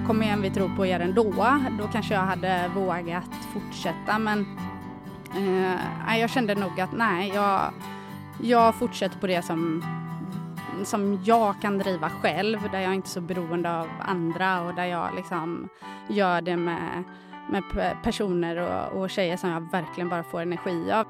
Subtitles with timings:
[0.00, 1.32] kom igen vi tror på er ändå.
[1.78, 4.58] Då kanske jag hade vågat fortsätta men
[5.36, 7.72] eh, jag kände nog att nej, jag,
[8.42, 9.84] jag fortsätter på det som,
[10.84, 14.84] som jag kan driva själv, där jag inte är så beroende av andra och där
[14.84, 15.68] jag liksom
[16.08, 17.02] gör det med,
[17.50, 17.62] med
[18.02, 21.06] personer och, och tjejer som jag verkligen bara får energi av.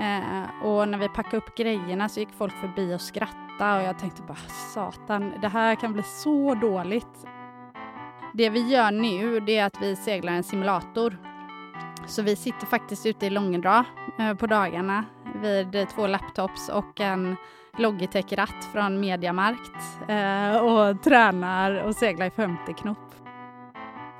[0.00, 3.98] Eh, och när vi packade upp grejerna så gick folk förbi och skrattade och jag
[3.98, 4.38] tänkte bara
[4.74, 7.26] satan, det här kan bli så dåligt.
[8.38, 11.18] Det vi gör nu det är att vi seglar en simulator.
[12.06, 13.84] Så vi sitter faktiskt ute i Långedrag
[14.18, 15.04] eh, på dagarna
[15.42, 17.36] vid två laptops och en
[17.78, 22.98] Logitech-ratt från Mediamarkt eh, och tränar och seglar i 50 knop.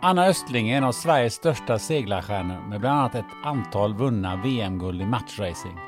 [0.02, 5.02] Anna Östling är en av Sveriges största seglarstjärnor med bland annat ett antal vunna VM-guld
[5.02, 5.78] i matchracing.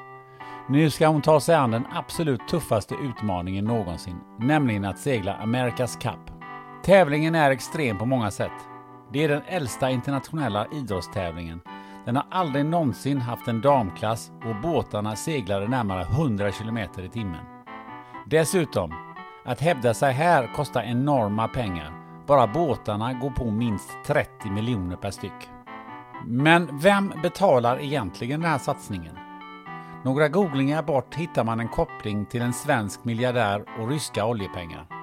[0.68, 6.00] Nu ska hon ta sig an den absolut tuffaste utmaningen någonsin, nämligen att segla America's
[6.00, 6.29] Cup.
[6.82, 8.52] Tävlingen är extrem på många sätt.
[9.12, 11.60] Det är den äldsta internationella idrottstävlingen.
[12.04, 17.44] Den har aldrig någonsin haft en damklass och båtarna seglade närmare 100 km i timmen.
[18.26, 18.94] Dessutom,
[19.44, 21.92] att hävda sig här kostar enorma pengar.
[22.26, 25.50] Bara båtarna går på minst 30 miljoner per styck.
[26.26, 29.18] Men vem betalar egentligen den här satsningen?
[30.04, 34.99] Några googlingar bort hittar man en koppling till en svensk miljardär och ryska oljepengar.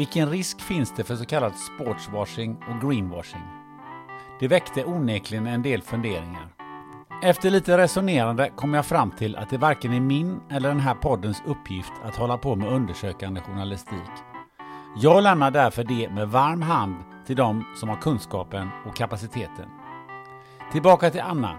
[0.00, 3.42] Vilken risk finns det för så kallad sportswashing och greenwashing?
[4.38, 6.48] Det väckte onekligen en del funderingar.
[7.22, 10.94] Efter lite resonerande kom jag fram till att det varken är min eller den här
[10.94, 14.10] poddens uppgift att hålla på med undersökande journalistik.
[14.96, 16.96] Jag lämnar därför det med varm hand
[17.26, 19.68] till de som har kunskapen och kapaciteten.
[20.72, 21.58] Tillbaka till Anna.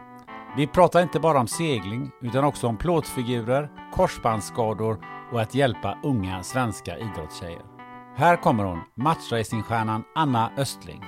[0.57, 6.43] Vi pratar inte bara om segling utan också om plåtfigurer, korsbandsskador och att hjälpa unga
[6.43, 7.70] svenska idrottstjejer.
[8.15, 11.01] Här kommer hon, matchracingstjärnan Anna Östling.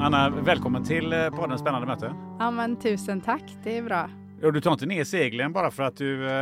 [0.00, 2.14] Anna, välkommen till eh, podden Spännande möte.
[2.38, 4.10] Ja men tusen tack, det är bra.
[4.42, 6.32] Och du tar inte ner seglen bara för att du eh,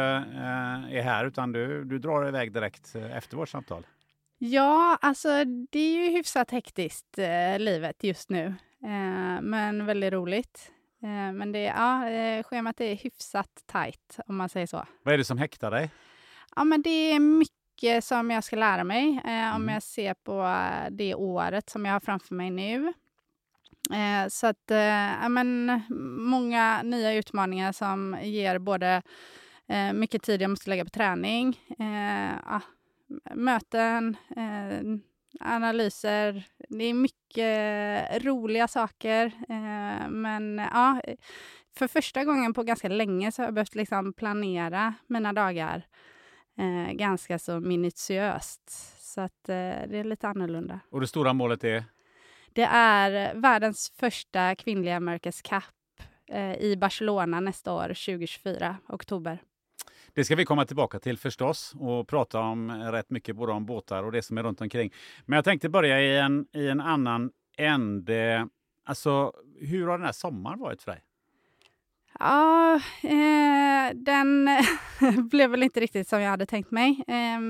[0.96, 3.86] är här utan du, du drar iväg direkt eh, efter vårt samtal.
[4.38, 5.28] Ja, alltså
[5.70, 8.54] det är ju hyfsat hektiskt eh, livet just nu.
[8.86, 10.72] Eh, men väldigt roligt.
[11.02, 14.86] Eh, men det, ja, eh, schemat är hyfsat tajt om man säger så.
[15.02, 15.90] Vad är det som häktar dig?
[16.56, 19.68] Ja, men det är mycket som jag ska lära mig eh, om Mm.
[19.74, 20.56] jag ser på
[20.90, 22.92] det året som jag har framför mig nu.
[23.92, 24.78] Eh, så att, eh,
[25.22, 25.80] ja, men
[26.18, 29.02] många nya utmaningar som ger både
[29.68, 31.60] eh, mycket tid jag måste lägga på träning,
[32.46, 32.60] ja,
[33.34, 34.16] möten,
[35.40, 36.46] analyser.
[36.68, 39.26] Det är mycket roliga saker.
[39.48, 41.00] Eh, men ja,
[41.76, 45.86] för första gången på ganska länge så har jag behövt liksom planera mina dagar
[46.58, 48.70] eh, ganska så minutiöst.
[48.98, 49.54] Så att eh,
[49.88, 50.80] det är lite annorlunda.
[50.90, 51.84] Och det stora målet är?
[52.52, 59.42] Det är världens första kvinnliga America's Cup eh, i Barcelona nästa år, 2024, oktober.
[60.16, 64.02] Det ska vi komma tillbaka till förstås och prata om rätt mycket både om båtar
[64.02, 64.92] och det som är runt omkring.
[65.26, 68.48] Men jag tänkte börja i en, i en annan ände.
[68.84, 71.02] Alltså, hur har den här sommaren varit för dig?
[72.18, 74.48] Ja, eh, den,
[75.30, 77.04] blev väl inte riktigt som jag hade tänkt mig.
[77.08, 77.40] Eh,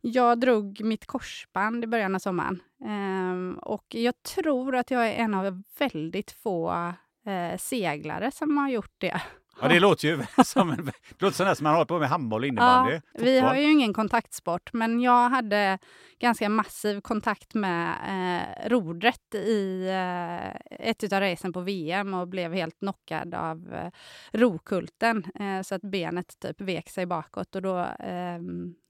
[0.00, 2.62] jag drog mitt korsband i början av sommaren.
[2.84, 6.92] Eh, och jag tror att jag är en av väldigt få
[7.26, 9.22] eh, seglare som har gjort det.
[9.60, 12.46] Ja, det låter ju som, en, det låter som man håller på med handboll och
[12.46, 12.92] innebandy.
[12.92, 15.78] Ja, vi har ju ingen kontaktsport, men jag hade
[16.18, 22.52] ganska massiv kontakt med eh, rodret i eh, ett av racen på VM och blev
[22.52, 23.90] helt knockad av eh,
[24.32, 28.40] rokulten eh, så att benet typ vek sig bakåt och då eh,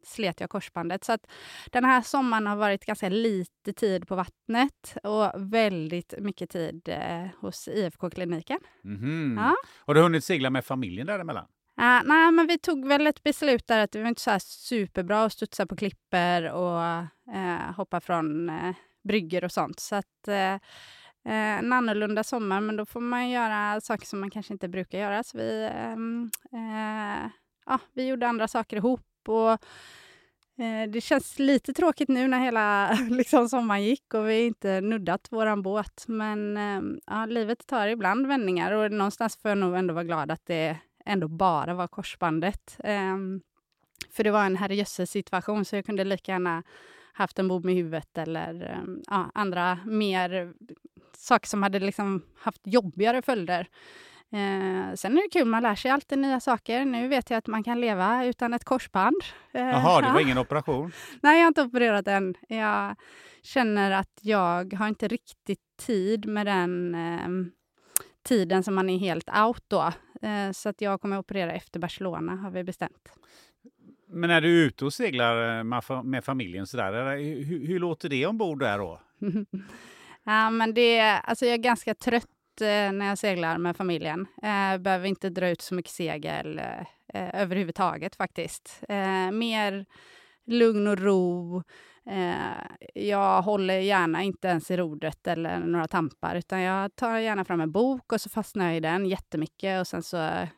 [0.06, 1.04] slet jag korsbandet.
[1.04, 1.26] Så att
[1.70, 7.26] den här sommaren har varit ganska lite tid på vattnet och väldigt mycket tid eh,
[7.40, 8.58] hos IFK-kliniken.
[8.84, 9.42] Mm -hmm.
[9.42, 9.56] ja.
[9.86, 11.46] Har du hunnit segla med familjen däremellan?
[11.80, 15.24] Uh, nej, men vi tog väl ett beslut där att det var inte så superbra
[15.24, 17.02] att studsa på klipper och
[17.34, 18.74] uh, hoppa från uh,
[19.04, 19.80] brygger och sånt.
[19.80, 20.58] Så att uh,
[21.28, 25.22] en annorlunda sommar, men då får man göra saker som man kanske inte brukar göra.
[25.22, 26.30] Så vi, um,
[27.66, 29.50] ja, vi gjorde andra saker ihop och
[30.62, 35.28] eh, det känns lite tråkigt nu när hela liksom, sommaren gick och vi inte nuddat
[35.30, 36.04] vår båt.
[36.08, 40.30] Men eh, ja, livet tar ibland vändningar och någonstans får jag nog ändå vara glad
[40.30, 42.76] att det ändå bara var korsbandet.
[42.84, 43.16] Eh,
[44.10, 46.62] för det var en herrejösses situation så jag kunde lika gärna
[47.12, 50.52] haft en bom i huvudet eller ehm, ja, andra mer
[51.16, 53.68] saker som hade liksom haft jobbigare följder.
[54.32, 56.84] Eh, sen är det kul, man lär sig alltid nya saker.
[56.84, 59.16] Nu vet jag att man kan leva utan ett korsband.
[59.52, 60.92] Eh, Jaha, det var ingen operation?
[61.20, 62.34] Nej, jag har inte opererat än.
[62.48, 62.96] Jag
[63.42, 67.28] känner att jag har inte riktigt tid med den eh,
[68.22, 69.92] tiden som man är helt out då.
[70.22, 73.12] Eh, så att jag kommer att operera efter Barcelona, har vi bestämt.
[74.08, 78.08] Men när du är ute och seglar eh, med familjen, så där, hur, hur låter
[78.08, 79.00] det ombord där då?
[80.24, 84.26] ja, men det, alltså jag är ganska trött eh, när jag seglar med familjen.
[84.42, 86.80] Eh, behöver inte dra ut så mycket segel eh,
[87.14, 88.82] eh, överhuvudtaget faktiskt.
[88.88, 89.86] Eh, mer
[90.46, 91.62] lugn och ro.
[92.10, 97.44] Eh, jag håller gärna inte ens i rodret eller några tampar, utan jag tar gärna
[97.44, 100.48] fram en bok och så fastnar jag i den jättemycket och sen så eh,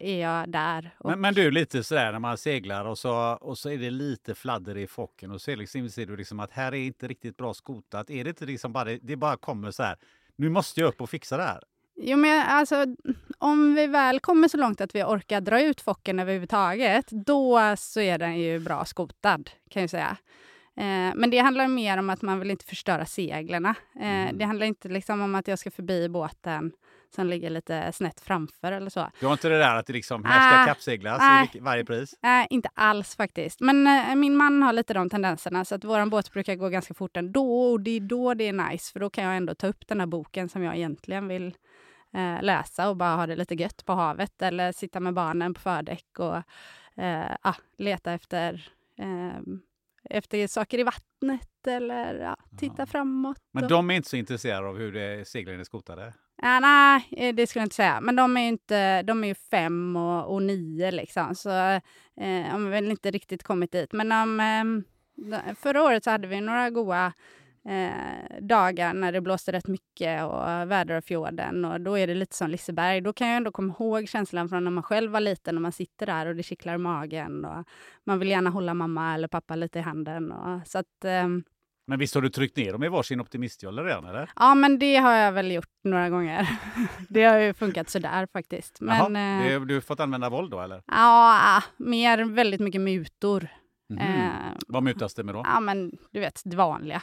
[0.00, 0.94] är jag där.
[0.98, 1.10] Och...
[1.10, 4.34] Men, men, du, lite sådär när man seglar och så, och så är det lite
[4.34, 7.54] fladder i focken och så liksom, ser du liksom att här är inte riktigt bra
[7.54, 8.10] skotat.
[8.10, 9.96] Är det inte liksom bara, det bara kommer så här,
[10.40, 11.62] nu måste jag upp och fixa det här?
[11.96, 12.86] Jo, men alltså,
[13.38, 18.00] om vi väl kommer så långt att vi orkar dra ut focken överhuvudtaget, då så
[18.00, 20.16] är den ju bra skotad, kan jag säga.
[20.76, 23.74] Eh, men det handlar mer om att man vill inte förstöra seglerna.
[23.96, 24.38] Eh, mm.
[24.38, 26.72] Det handlar inte liksom om att jag ska förbi båten
[27.14, 29.10] som ligger lite snett framför eller så.
[29.20, 31.84] Du har inte det där att det liksom, här ska ah, kappseglas äh, i varje
[31.84, 32.14] pris?
[32.22, 33.60] Nej, äh, inte alls faktiskt.
[33.60, 36.94] Men äh, min man har lite de tendenserna så att våran båt brukar gå ganska
[36.94, 39.66] fort ändå och det är då det är nice för då kan jag ändå ta
[39.66, 41.54] upp den här boken som jag egentligen vill
[42.14, 45.60] eh, läsa och bara ha det lite gött på havet eller sitta med barnen på
[45.60, 46.36] fördäck och
[47.02, 48.68] eh, ah, leta efter
[48.98, 49.40] eh,
[50.10, 52.86] efter saker i vattnet eller ja, titta ja.
[52.86, 53.38] framåt.
[53.52, 56.14] Men de är inte så intresserade av hur det seglen är skotade?
[56.42, 58.00] Ja, nej, eh, det skulle jag inte säga.
[58.00, 61.80] Men de är ju, inte, de är ju fem och, och nio liksom, så eh,
[62.16, 63.92] de har väl inte riktigt kommit dit.
[63.92, 64.64] Men de, eh,
[65.30, 67.12] de, förra året så hade vi några goa
[67.68, 71.16] eh, dagar när det blåste rätt mycket och väder i
[71.64, 73.00] och då är det lite som Liseberg.
[73.00, 75.72] Då kan jag ändå komma ihåg känslan från när man själv var liten och man
[75.72, 77.64] sitter där och det kittlar i magen och
[78.04, 80.32] man vill gärna hålla mamma eller pappa lite i handen.
[80.32, 81.28] Och, så att, eh,
[81.90, 84.06] men visst har du tryckt ner dem i varsin optimistjolle redan?
[84.06, 84.30] Eller?
[84.36, 86.48] Ja, men det har jag väl gjort några gånger.
[87.08, 88.80] det har ju funkat sådär faktiskt.
[88.80, 90.82] Men, Jaha, det, du har fått använda våld då eller?
[90.86, 93.48] Ja, mer väldigt mycket mutor.
[93.90, 94.20] Mm.
[94.20, 95.42] Eh, Vad mutas det med då?
[95.46, 97.02] Ja, men du vet, det vanliga.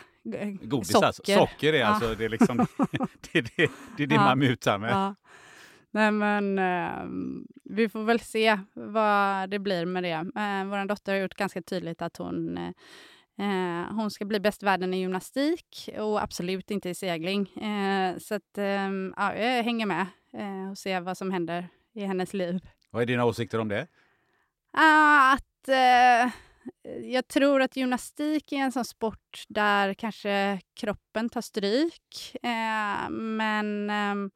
[0.62, 1.08] Godis Socker.
[1.08, 1.24] Alltså.
[1.26, 1.88] Socker är ja.
[1.88, 2.58] alltså det, är liksom,
[3.32, 4.24] det, det, det är det ja.
[4.24, 4.92] man mutar med.
[4.92, 5.16] Ja.
[5.92, 7.06] Nej, men eh,
[7.64, 10.12] vi får väl se vad det blir med det.
[10.12, 12.72] Eh, Vår dotter har gjort ganska tydligt att hon eh,
[13.40, 17.50] Eh, hon ska bli bäst i världen i gymnastik och absolut inte i segling.
[17.58, 22.06] Eh, så att, eh, ja, jag hänger med eh, och ser vad som händer i
[22.06, 22.60] hennes liv.
[22.90, 23.88] Vad är dina åsikter om det?
[24.72, 26.32] Ah, att eh,
[27.12, 32.36] jag tror att gymnastik är en sån sport där kanske kroppen tar stryk.
[32.44, 34.32] Eh, men, ehm,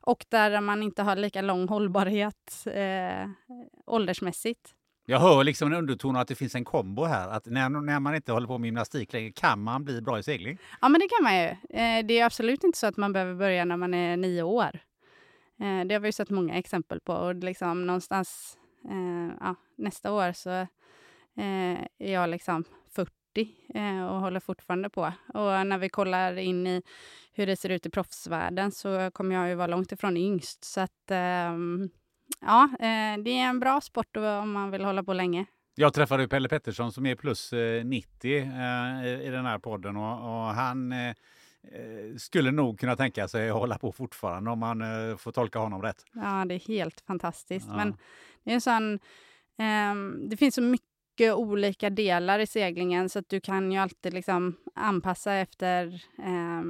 [0.00, 2.66] och där man inte har lika lång hållbarhet
[3.86, 4.74] åldersmässigt.
[5.10, 7.28] Jag hör liksom en underton att det finns en kombo här.
[7.28, 10.22] Att när, när man inte håller på med gymnastik längre kan man bli bra i
[10.22, 10.58] segling.
[10.80, 11.46] Ja, men det kan man ju.
[11.48, 14.80] Eh, det är absolut inte så att man behöver börja när man är nio år.
[15.60, 17.12] Eh, det har vi sett många exempel på.
[17.12, 20.66] Och liksom någonstans eh, ja, nästa år så
[21.40, 23.10] är jag liksom 40
[24.10, 25.12] och håller fortfarande på.
[25.34, 26.82] Och när vi kollar in i
[27.32, 30.64] hur det ser ut i proffsvärlden så kommer jag ju vara långt ifrån yngst.
[30.64, 31.90] Så att ehm,
[32.40, 35.46] ja, eh, det är en bra sport om man vill hålla på länge.
[35.74, 37.52] Jag träffade Pelle Pettersson som är plus
[37.84, 41.14] 90 eh, i den här podden och, och han eh,
[42.16, 44.82] skulle nog kunna tänka sig att hålla på fortfarande om man
[45.18, 46.04] får tolka honom rätt.
[46.12, 47.66] Ja, det är helt fantastiskt.
[47.68, 47.76] Ja.
[47.76, 47.96] Men
[48.44, 48.94] det är en sån...
[49.58, 49.94] Eh,
[50.28, 54.56] det finns så mycket olika delar i seglingen så att du kan ju alltid liksom
[54.74, 55.86] anpassa efter
[56.18, 56.62] eh,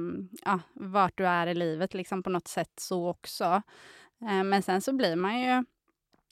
[0.45, 3.61] ja, vart du är i livet liksom på något sätt så också.
[4.21, 5.63] Eh, men sen så blir man ju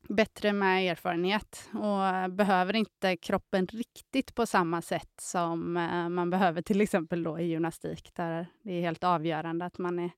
[0.10, 6.62] bättre med erfarenhet och behöver inte kroppen riktigt på samma sätt som eh, man behöver
[6.62, 10.12] till exempel då i gymnastik där det är helt avgörande att man är,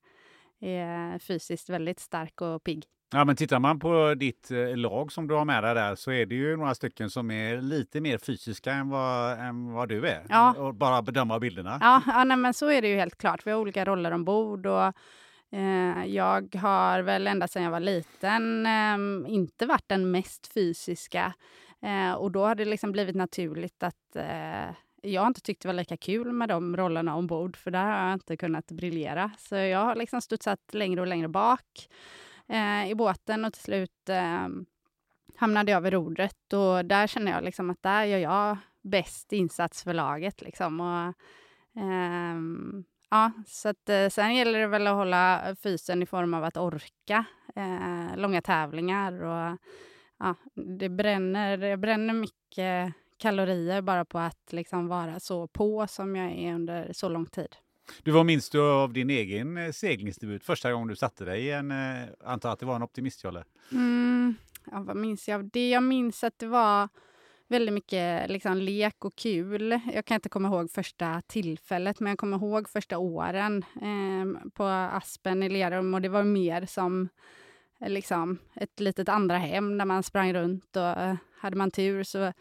[0.60, 2.86] är fysiskt väldigt stark och pigg.
[3.12, 6.12] Ja, men tittar man på ditt eh, lag som du har med dig där så
[6.12, 10.08] är det ju några stycken som är lite mer fysiska än vad, än vad du
[10.08, 10.26] är.
[10.30, 10.54] Ja.
[10.54, 11.78] Och bara bedöma bilderna.
[11.82, 13.48] Ja, ja nej, men så är det ju helt klart.
[13.48, 14.94] Vi har olika roller ombord och
[15.52, 21.34] Eh, jag har väl ända sedan jag var liten ehm, inte varit den mest fysiska.
[21.82, 25.74] Eh, och då har det liksom blivit naturligt att eh, jag inte tyckt det var
[25.74, 29.32] lika kul med de rollerna ombord, för där har jag inte kunnat briljera.
[29.38, 31.90] Så jag har liksom studsat längre och längre bak
[32.90, 34.66] i båten och till slut ehm,
[35.36, 39.84] hamnade jag vid rodret och där känner jag liksom att där gör jag bäst insats
[39.84, 40.42] för laget.
[40.42, 40.80] Liksom.
[40.80, 41.14] Och,
[41.82, 46.44] um, Ja, så att, eh, sen gäller det väl att hålla fysen i form av
[46.44, 47.26] att orka
[47.56, 49.24] eh, långa tävlingar.
[49.24, 49.58] Och,
[50.20, 56.16] ja, det bränner, det bränner mycket kalorier bara på att liksom vara så på som
[56.16, 57.56] jag är under så lång tid.
[58.04, 61.52] Du, vad minns du av din egen eh, seglingsdebut första gången du satte dig i
[61.52, 63.44] en, eh, antar att det var en optimistjolle?
[63.72, 64.36] Mm,
[64.72, 65.70] ja, vad minns jag av det?
[65.70, 66.90] Jag minns att det var
[67.50, 69.80] väldigt mycket liksom, lek och kul.
[69.94, 74.64] Jag kan inte komma ihåg första tillfället, men jag kommer ihåg första åren eh, på
[74.64, 77.10] Aspen i Lerum och det var mer som
[77.86, 82.34] liksom, ett litet andra hem där man sprang runt och eh, hade man tur så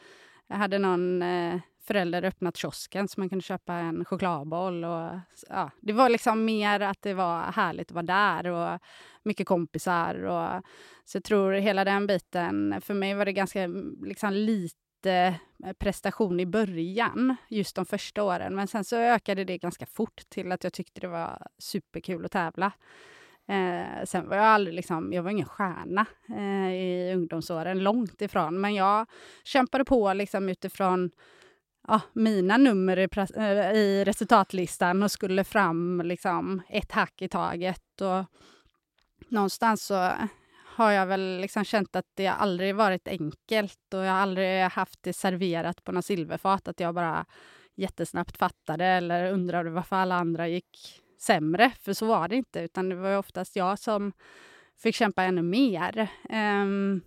[0.49, 4.85] hade någon eh, förälder öppnat kiosken så man kunde köpa en chokladboll.
[4.85, 5.11] Och,
[5.49, 8.81] ja, det var liksom mer att det var härligt att vara där och
[9.23, 10.15] mycket kompisar.
[10.25, 10.63] Och,
[11.05, 13.67] så jag tror hela den biten, för mig var det ganska
[14.03, 15.35] liksom, lite Eh,
[15.79, 18.55] prestation i början, just de första åren.
[18.55, 22.33] Men sen så ökade det ganska fort till att jag tyckte det var superkul att
[22.33, 22.73] tävla.
[23.49, 28.61] Eh, sen var jag aldrig liksom, jag var ingen stjärna eh, i ungdomsåren, långt ifrån.
[28.61, 29.07] Men jag
[29.45, 31.11] kämpade på liksom utifrån
[31.89, 38.01] ja, mina nummer i, eh, i, resultatlistan och skulle fram liksom ett hack i taget.
[38.01, 38.25] Och
[39.29, 40.13] någonstans så
[40.79, 45.03] har jag väl liksom känt att det aldrig varit enkelt och jag har aldrig haft
[45.03, 47.27] det serverat på något silverfat, att jag bara
[47.75, 52.89] jättesnabbt fattade eller undrade varför alla andra gick sämre, för så var det inte, utan
[52.89, 54.13] det var oftast jag som
[54.83, 56.09] fick kämpa ännu mer.
[56.31, 57.01] Um,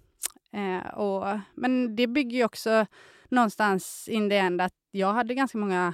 [0.57, 2.85] uh, och, men det bygger ju också
[3.29, 5.93] någonstans in the end att jag hade ganska många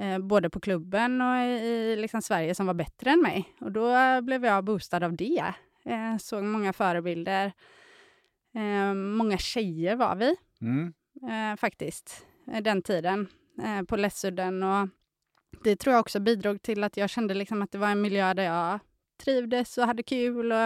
[0.00, 3.54] eh, både på klubben och i, i liksom Sverige som var bättre än mig.
[3.60, 5.54] Och då blev jag boostad av det.
[5.88, 7.52] Eh, såg många förebilder.
[8.54, 10.92] Eh, många tjejer var vi, mm.
[11.30, 12.26] eh, faktiskt,
[12.62, 13.28] den tiden
[13.62, 14.62] eh, på Lässudden.
[14.62, 14.88] Och
[15.64, 18.34] det tror jag också bidrog till att jag kände liksom att det var en miljö
[18.34, 18.78] där jag
[19.24, 20.52] trivdes och hade kul.
[20.52, 20.64] Och,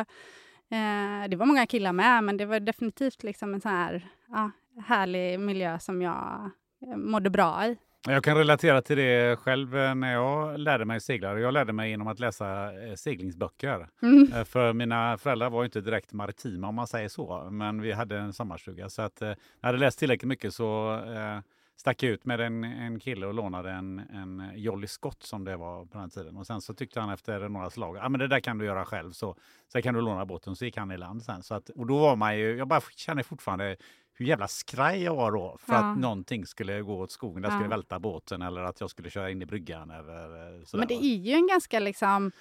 [0.77, 4.51] eh, det var många killar med, men det var definitivt liksom en sån här ja,
[4.87, 6.51] härlig miljö som jag
[6.87, 7.77] eh, mådde bra i.
[8.09, 11.39] Jag kan relatera till det själv eh, när jag lärde mig segla.
[11.39, 13.89] Jag lärde mig genom att läsa eh, seglingsböcker.
[14.03, 14.33] Mm.
[14.33, 18.19] Eh, för mina föräldrar var inte direkt maritima om man säger så, men vi hade
[18.19, 18.89] en sommarstuga.
[18.89, 21.41] Så att, när jag hade läst tillräckligt mycket så eh,
[21.77, 25.57] stack jag ut med en, en kille och lånade en, en Jolly Scott som det
[25.57, 26.37] var på den tiden.
[26.37, 28.65] Och sen så tyckte han efter några slag, ja ah, men det där kan du
[28.65, 29.37] göra själv, så,
[29.69, 30.57] så kan du låna båten.
[30.57, 31.43] Så gick han i land sen.
[31.43, 33.77] Så att, och då var man ju, jag bara känner fortfarande
[34.15, 35.79] hur jävla skraj jag var då för ja.
[35.79, 37.71] att någonting skulle gå åt skogen, jag skulle ja.
[37.71, 39.91] välta båten eller att jag skulle köra in i bryggan.
[39.91, 40.79] Eller eh, sådär.
[40.79, 42.33] Men det är ju en ganska liksom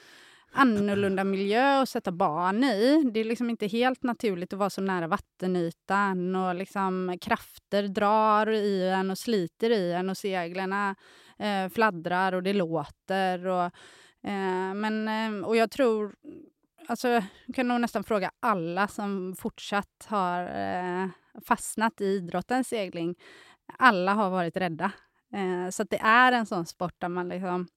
[0.53, 3.03] annorlunda miljö att sätta barn i.
[3.13, 8.49] Det är liksom inte helt naturligt att vara så nära vattenytan och liksom krafter drar
[8.49, 10.95] i en och sliter i en och seglarna
[11.39, 13.47] eh, fladdrar och det låter.
[13.47, 13.65] Och,
[14.29, 16.15] eh, men, eh, och jag tror
[16.87, 21.07] Alltså, jag kan nog nästan fråga alla som fortsatt har eh,
[21.45, 23.15] fastnat i idrottens segling.
[23.77, 24.91] Alla har varit rädda.
[25.33, 27.67] Eh, så det är en sån sport där man liksom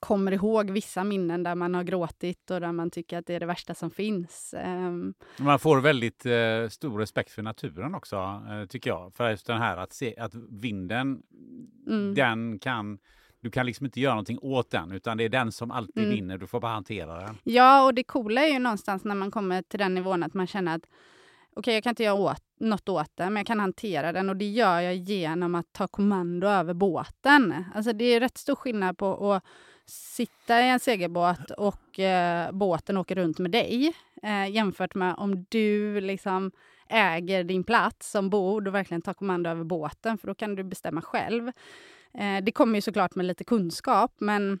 [0.00, 3.40] kommer ihåg vissa minnen där man har gråtit och där man tycker att det är
[3.40, 4.54] det värsta som finns.
[4.64, 8.16] Um, man får väldigt eh, stor respekt för naturen också,
[8.50, 9.14] eh, tycker jag.
[9.14, 11.22] För just den här att, se, att vinden,
[11.86, 12.14] mm.
[12.14, 12.98] den kan
[13.42, 16.14] du kan liksom inte göra någonting åt den, utan det är den som alltid mm.
[16.14, 16.38] vinner.
[16.38, 17.36] Du får bara hantera den.
[17.42, 20.46] Ja, och det coola är ju någonstans när man kommer till den nivån att man
[20.46, 20.86] känner att
[21.56, 24.36] okay, jag kan inte göra åt, något åt det, men jag kan hantera den och
[24.36, 27.64] det gör jag genom att ta kommando över båten.
[27.74, 29.44] Alltså det är rätt stor skillnad på att
[29.86, 33.92] sitta i en segelbåt och eh, båten åker runt med dig
[34.22, 36.50] eh, jämfört med om du liksom
[36.88, 40.64] äger din plats som bord och verkligen tar kommando över båten, för då kan du
[40.64, 41.48] bestämma själv.
[42.14, 44.58] Eh, det kommer ju såklart med lite kunskap, men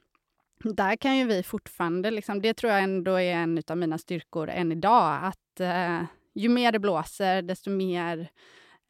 [0.64, 4.48] där kan ju vi fortfarande, liksom, det tror jag ändå är en av mina styrkor
[4.48, 6.02] än idag, att eh,
[6.34, 8.30] ju mer det blåser, desto mer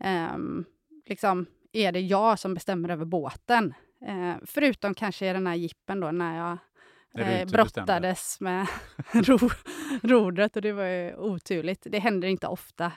[0.00, 0.38] eh,
[1.06, 3.74] liksom, är det jag som bestämmer över båten.
[4.06, 6.58] Eh, förutom kanske i den här jippen då när jag
[7.26, 8.66] eh, brottades med
[9.12, 9.38] ro,
[10.02, 11.86] rodret och det var ju oturligt.
[11.90, 12.92] Det händer inte ofta,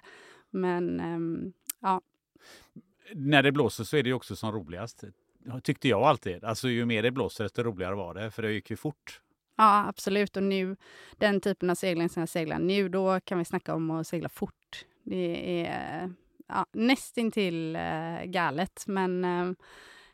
[0.50, 2.02] men ehm, ja.
[3.14, 5.04] När det blåser så är det också som roligast,
[5.64, 6.44] tyckte jag alltid.
[6.44, 9.22] Alltså ju mer det blåser desto roligare var det, för det gick ju fort.
[9.56, 10.38] Ja, absolut.
[10.38, 10.76] Och nu,
[11.18, 14.30] den typen av segling som jag seglar nu, då kan vi snacka om att segla
[14.30, 14.86] fort.
[15.04, 16.14] Det är
[16.48, 19.52] ja, nästintill äh, galet, men äh,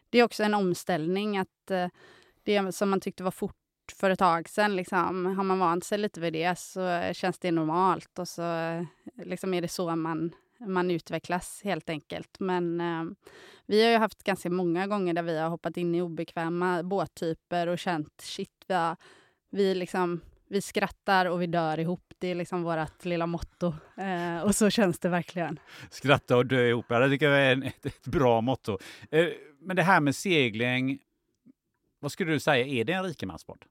[0.09, 1.87] det är också en omställning att äh,
[2.43, 3.55] det som man tyckte var fort
[3.95, 7.51] för ett tag sedan, liksom, har man vant sig lite vid det så känns det
[7.51, 8.41] normalt och så
[9.23, 12.39] liksom är det så man, man utvecklas helt enkelt.
[12.39, 13.03] Men eh,
[13.65, 17.67] vi har ju haft ganska många gånger där vi har hoppat in i obekväma båttyper
[17.67, 18.95] och känt shit, vi, har,
[19.49, 22.13] vi, liksom, vi skrattar och vi dör ihop.
[22.17, 23.73] Det är liksom vårt lilla motto.
[23.97, 25.59] Eh, och så känns det verkligen.
[25.89, 28.77] Skratta och dö ihop, det tycker jag är en, ett, ett bra motto.
[29.11, 29.27] Eh,
[29.59, 30.99] men det här med segling,
[31.99, 33.65] vad skulle du säga, är det en rikemanssport?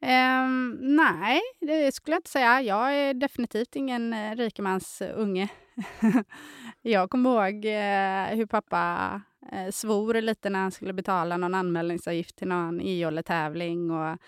[0.00, 2.62] Um, nej, det skulle jag inte säga.
[2.62, 5.48] Jag är definitivt ingen uh, rikemansunge.
[6.82, 12.36] jag kommer ihåg uh, hur pappa eh, svor lite när han skulle betala någon anmälningsavgift
[12.36, 14.18] till någon e-jolletävling och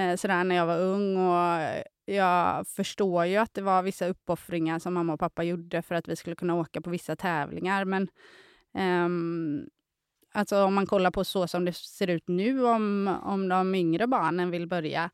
[0.00, 1.16] eh, sådär när jag var ung.
[1.16, 5.94] Och jag förstår ju att det var vissa uppoffringar som mamma och pappa gjorde för
[5.94, 7.84] att vi skulle kunna åka på vissa tävlingar.
[7.84, 8.08] Men
[9.04, 9.68] um,
[10.36, 14.06] Alltså om man kollar på så som det ser ut nu, om, om de yngre
[14.06, 15.10] barnen vill börja,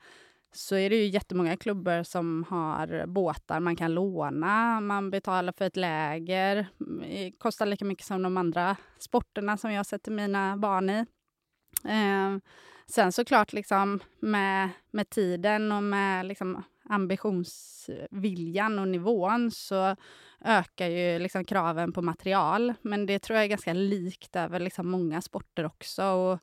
[0.53, 4.81] så är det ju jättemånga klubbar som har båtar man kan låna.
[4.81, 6.67] Man betalar för ett läger.
[6.81, 11.07] Mm, det kostar lika mycket som de andra sporterna som jag sätter mina barn i.
[11.85, 12.37] Eh,
[12.87, 19.97] sen såklart liksom med, med tiden och med liksom ambitionsviljan och nivån så
[20.45, 22.75] ökar ju liksom kraven på material.
[22.83, 26.05] Men det tror jag är ganska likt över liksom många sporter också.
[26.05, 26.39] Och,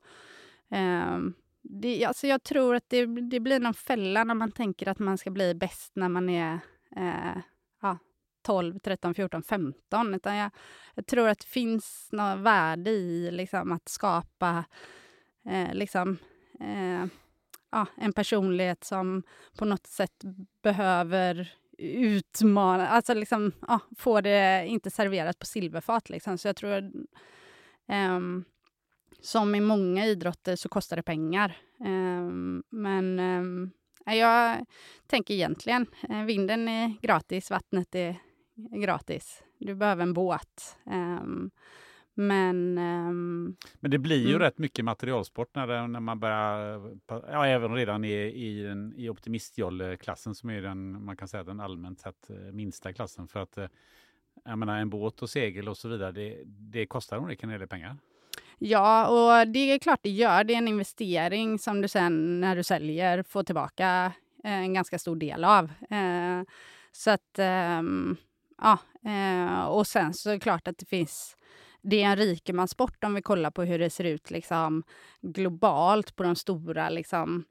[0.76, 1.18] eh,
[1.62, 5.18] det, alltså jag tror att det, det blir någon fälla när man tänker att man
[5.18, 6.60] ska bli bäst när man är
[6.96, 7.42] eh,
[7.82, 7.98] ja,
[8.42, 10.14] 12, 13, 14, 15.
[10.14, 10.50] Utan jag,
[10.94, 14.64] jag, tror att det finns något värde i liksom, att skapa
[15.48, 16.18] eh, liksom,
[16.60, 17.06] eh,
[17.70, 19.22] ja, en personlighet som
[19.58, 20.22] på något sätt
[20.62, 26.10] behöver utmana, alltså liksom, ja, få det inte serverat på silverfat.
[26.10, 26.38] Liksom.
[26.38, 26.92] Så jag tror,
[27.88, 28.44] um,
[29.22, 31.56] som i många idrotter så kostar det pengar.
[31.78, 33.70] Um, men um,
[34.04, 34.66] jag
[35.06, 38.16] tänker egentligen, eh, vinden är gratis, vattnet är
[38.54, 39.42] gratis.
[39.58, 40.78] Du behöver en båt.
[40.86, 41.50] Um,
[42.14, 44.38] men, um, men det blir ju mm.
[44.38, 50.34] rätt mycket materialsport när, när man börjar, ja, även redan i, i, den, i optimistjolle-klassen
[50.34, 53.28] som är den, man kan säga den allmänt sett eh, minsta klassen.
[53.28, 53.66] För att eh,
[54.44, 57.96] jag menar, en båt och segel och så vidare, det, det kostar en del pengar.
[58.62, 60.44] Ja, och det är klart det gör.
[60.44, 64.12] Det är en investering som du sen när du säljer får tillbaka
[64.44, 65.64] eh, en ganska stor del av.
[65.90, 66.42] Eh,
[66.92, 68.16] så att, ehm,
[68.62, 68.78] ja,
[69.10, 71.36] eh, och sen så är det klart att det finns
[71.82, 74.82] det är en rikemanssport om vi kollar på hur det ser ut liksom,
[75.20, 77.44] globalt på de stora liksom,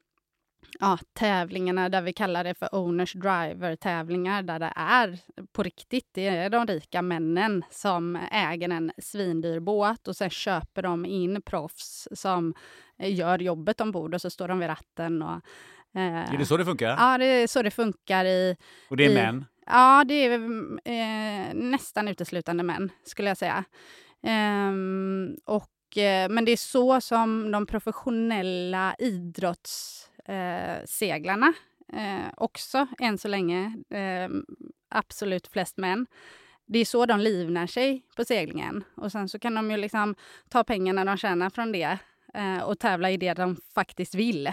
[0.80, 5.20] ja, tävlingarna där vi kallar det för owners driver-tävlingar där det är
[5.52, 10.82] på riktigt, det är de rika männen som äger en svindyr båt och sen köper
[10.82, 12.54] de in proffs som
[12.98, 15.22] gör jobbet ombord och så står de vid ratten.
[15.22, 15.42] Och,
[15.96, 16.88] eh, är det så det funkar?
[16.88, 18.56] Ja, det är så det funkar i...
[18.90, 19.46] Och det är i, män?
[19.66, 20.34] Ja, det är
[20.86, 23.64] eh, nästan uteslutande män, skulle jag säga.
[25.46, 30.84] Och, eh, men det är så som de professionella idrottsseglarna Eh,
[31.94, 34.30] eh, också, än så länge, eh,
[34.90, 36.08] absolut flest män,
[36.66, 38.84] det är så de livnär sig på seglingen.
[38.96, 40.16] Och sen så kan de ju liksom
[40.50, 41.98] ta pengarna de tjänar från det
[42.34, 44.50] eh, och tävla i det de faktiskt vill.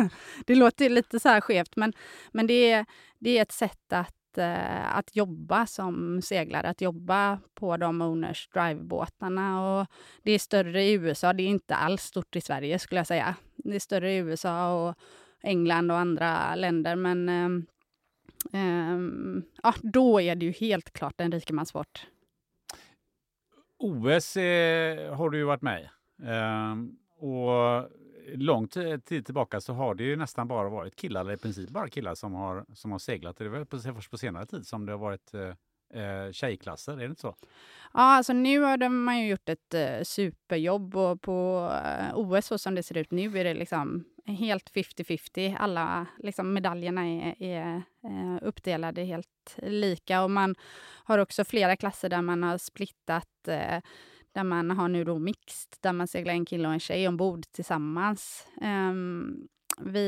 [0.46, 1.92] det låter lite så här skevt, men,
[2.32, 2.86] men det, är,
[3.18, 8.48] det är ett sätt att Eh, att jobba som seglare, att jobba på de owners
[8.48, 9.80] drivebåtarna.
[9.80, 9.86] Och
[10.22, 13.34] det är större i USA, det är inte alls stort i Sverige skulle jag säga.
[13.56, 14.94] Det är större i USA och
[15.42, 21.32] England och andra länder, men eh, um, ja, då är det ju helt klart en
[21.32, 22.06] rikemanssport.
[23.78, 25.88] OS eh, har du ju varit med i.
[26.22, 27.88] Um, och
[28.36, 31.88] lång tid tillbaka så har det ju nästan bara varit killar, eller i princip bara
[31.88, 33.36] killar som har, som har seglat.
[33.36, 36.96] Det är väl först på senare tid som det har varit eh, eh, tjejklasser, är
[36.96, 37.36] det inte så?
[37.92, 42.46] Ja, alltså nu har de, man ju gjort ett eh, superjobb och på eh, OS
[42.46, 45.56] så som det ser ut nu är det liksom helt 50-50.
[45.58, 50.54] Alla liksom, medaljerna är, är eh, uppdelade helt lika och man
[51.04, 53.80] har också flera klasser där man har splittat eh,
[54.32, 57.42] där man har nu då mixed, där man seglar en kille och en tjej ombord
[57.52, 58.46] tillsammans.
[58.60, 60.00] Um, vi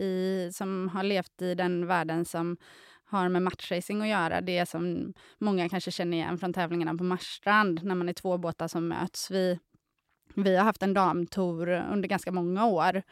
[0.00, 2.56] i, som har levt i den världen som
[3.04, 4.40] har med matchracing att göra.
[4.40, 8.68] Det som många kanske känner igen från tävlingarna på Marstrand när man är två båtar
[8.68, 9.30] som möts.
[9.30, 9.58] Vi,
[10.34, 13.02] vi har haft en damtour under ganska många år.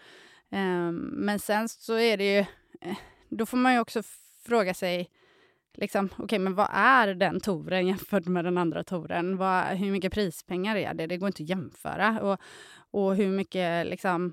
[0.51, 2.39] Um, men sen så är det ju...
[2.81, 2.97] Eh,
[3.29, 4.03] då får man ju också
[4.45, 5.11] fråga sig
[5.77, 9.37] liksom, okay, men vad är den touren jämfört med den andra touren?
[9.37, 11.07] Vad, hur mycket prispengar är det?
[11.07, 12.21] Det går inte att jämföra.
[12.21, 12.41] Och,
[12.91, 14.33] och hur mycket liksom,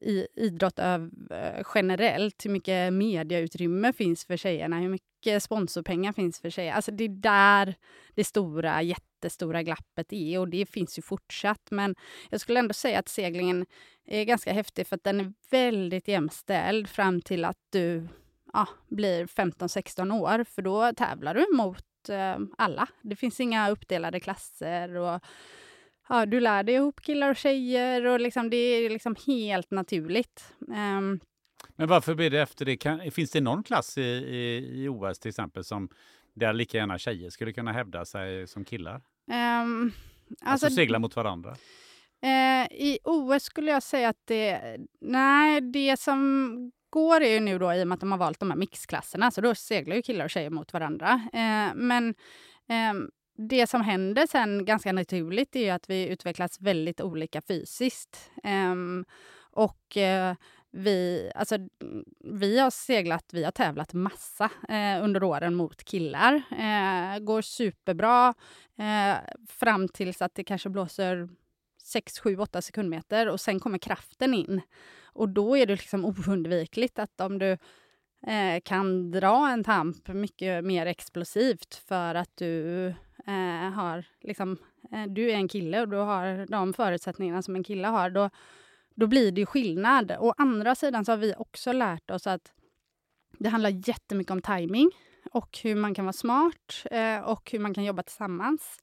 [0.00, 6.40] i idrott öv, eh, generellt, hur mycket mediautrymme finns för tjejerna, hur mycket sponsorpengar finns
[6.40, 6.72] för tjejer.
[6.72, 7.74] Alltså det är där
[8.14, 11.70] det stora, jättestora glappet är och det finns ju fortsatt.
[11.70, 11.94] Men
[12.30, 13.66] jag skulle ändå säga att seglingen
[14.06, 18.08] är ganska häftig för att den är väldigt jämställd fram till att du
[18.52, 22.88] ja, blir 15-16 år, för då tävlar du mot eh, alla.
[23.02, 25.20] Det finns inga uppdelade klasser och
[26.08, 30.54] ja, du lär dig ihop killar och tjejer och liksom, det är liksom helt naturligt.
[30.58, 31.20] Um,
[31.76, 32.76] men varför blir det efter det?
[32.76, 35.88] Kan, finns det någon klass i, i, i OS till exempel som
[36.34, 39.02] där lika gärna tjejer skulle kunna hävda sig som killar?
[39.26, 39.92] Um,
[40.40, 41.50] alltså, alltså segla mot varandra?
[42.24, 44.76] Uh, I OS skulle jag säga att det...
[45.00, 48.40] Nej, det som går är ju nu då i och med att de har valt
[48.40, 51.22] de här mixklasserna, så då seglar ju killar och tjejer mot varandra.
[51.32, 52.14] Eh, men
[52.68, 52.94] eh,
[53.36, 58.30] det som händer sen ganska naturligt är att vi utvecklas väldigt olika fysiskt.
[58.44, 59.14] Ehm, eh,
[59.50, 59.96] och
[60.70, 61.56] vi, alltså,
[62.18, 66.34] vi har seglat, vi har tävlat massa eh, under åren mot killar.
[66.34, 68.34] Eh, går superbra
[68.78, 69.16] eh,
[69.48, 71.28] fram tills att det kanske blåser
[71.82, 74.60] 6, 7, 8 sekundmeter och sen kommer kraften in.
[75.18, 77.50] Och då är det liksom oundvikligt att om du
[78.26, 82.86] eh, kan dra en tamp mycket mer explosivt för att du
[83.26, 84.58] eh, har liksom,
[84.92, 88.30] eh, du är en kille och du har de förutsättningarna som en kille har, då,
[88.94, 90.12] då blir det ju skillnad.
[90.18, 92.52] Å andra sidan så har vi också lärt oss att
[93.38, 94.90] det handlar jättemycket om timing
[95.32, 98.78] och hur man kan vara smart eh, och hur man kan jobba tillsammans.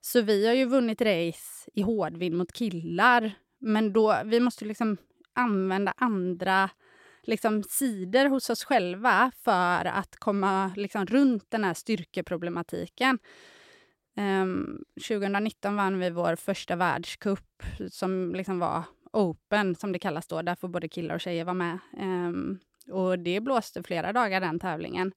[0.00, 4.96] Så vi har ju vunnit race i hårdvind mot killar, men då, vi måste liksom
[5.36, 6.70] använda andra
[7.22, 13.18] liksom, sidor hos oss själva för att komma liksom, runt den här styrkeproblematiken.
[14.16, 20.26] Ehm, um, 2019 vann vi vår första världscup som liksom var open, som det kallas
[20.26, 20.42] då.
[20.42, 21.78] Där får både killar och tjejer vara med.
[22.00, 22.58] Um,
[22.90, 25.12] och det blåste flera dagar, den tävlingen.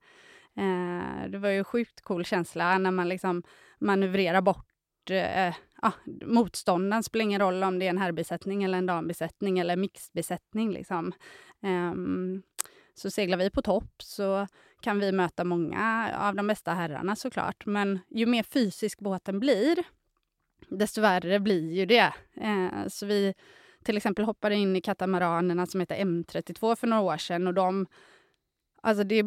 [0.59, 3.43] Uh, det var ju sjukt cool känsla när man liksom
[3.79, 4.68] manövrerar bort
[5.11, 5.91] eh, ah,
[6.25, 7.03] motståndaren.
[7.03, 10.71] spelar ingen roll om det är en herrbesättning eller en dambesättning eller mixbesättning.
[10.71, 11.13] Liksom.
[11.61, 12.43] Um,
[12.93, 14.47] så seglar vi på topp så
[14.81, 17.65] kan vi möta många av de bästa herrarna såklart.
[17.65, 19.83] Men ju mer fysisk båten blir,
[20.69, 22.13] desto värre blir ju det.
[22.41, 23.33] Eh, så vi
[23.83, 27.87] till exempel hoppade in i katamaranerna som heter M32 för några år sedan och de
[28.81, 29.25] Alltså det,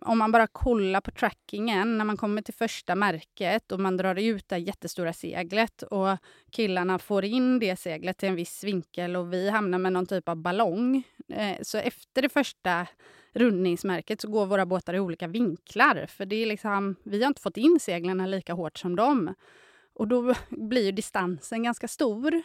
[0.00, 4.18] om man bara kollar på trackingen när man kommer till första märket och man drar
[4.18, 6.16] ut det jättestora seglet och
[6.50, 10.28] killarna får in det seglet till en viss vinkel och vi hamnar med någon typ
[10.28, 11.02] av ballong.
[11.28, 12.86] Eh, så efter det första
[13.32, 16.06] rundningsmärket så går våra båtar i olika vinklar.
[16.08, 19.34] För det är liksom, vi har inte fått in seglen lika hårt som dem.
[19.94, 22.42] Och då blir distansen ganska stor.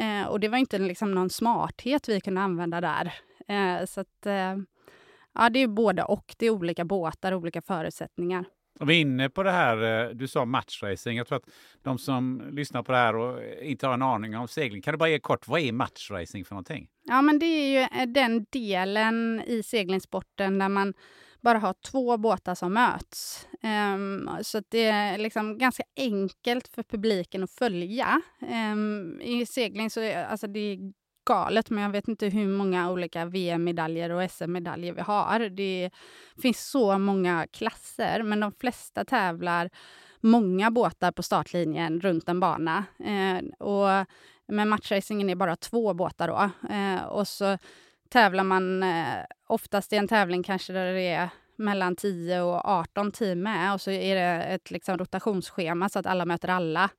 [0.00, 3.14] Eh, och det var inte liksom någon smarthet vi kunde använda där.
[3.48, 4.56] Eh, så att, eh,
[5.34, 6.34] Ja, det är både och.
[6.38, 8.44] Det är olika båtar, olika förutsättningar.
[8.80, 11.16] Och vi är inne på det här, eh, du sa matchracing.
[11.16, 11.48] Jag tror att
[11.82, 14.98] de som lyssnar på det här och inte har en aning om segling, kan du
[14.98, 16.88] bara ge kort, vad är matchracing för någonting?
[17.04, 20.94] Ja, men det är ju eh, den delen i seglingssporten där man
[21.40, 23.48] bara har två båtar som möts.
[23.94, 28.20] Um, så det är liksom ganska enkelt för publiken att följa.
[28.72, 30.92] Um, I segling så är alltså det är
[31.28, 35.40] galet, men jag vet inte hur många olika VM-medaljer och SM-medaljer vi har.
[35.40, 35.90] Det
[36.42, 39.70] finns så många klasser, men de flesta tävlar
[40.20, 42.84] många båtar på startlinjen runt en bana.
[43.04, 44.06] Eh, och
[44.48, 46.50] med matchracingen är bara två båtar då.
[46.74, 47.58] Eh, och så
[48.08, 53.12] tävlar man eh, oftast i en tävling kanske där det är mellan 10 och 18
[53.12, 56.90] team med och så är det ett liksom, rotationsschema så att alla möter alla.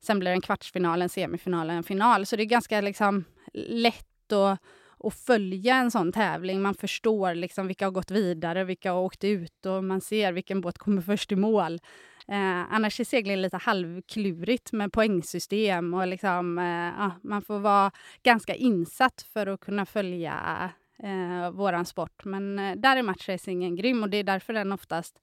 [0.00, 2.26] Sen blir det en kvartsfinal, en semifinal och en final.
[2.26, 3.24] Så det är ganska liksom,
[3.68, 4.60] lätt att,
[4.98, 6.62] att följa en sån tävling.
[6.62, 10.60] Man förstår liksom vilka har gått vidare, vilka har åkt ut och man ser vilken
[10.60, 11.80] båt kommer först i mål.
[12.28, 16.64] Eh, annars är segling lite halvklurigt med poängsystem och liksom, eh,
[16.98, 17.90] ja, man får vara
[18.22, 20.70] ganska insatt för att kunna följa
[21.02, 22.24] eh, våran sport.
[22.24, 25.20] Men eh, där är matchracingen grym och det är därför den oftast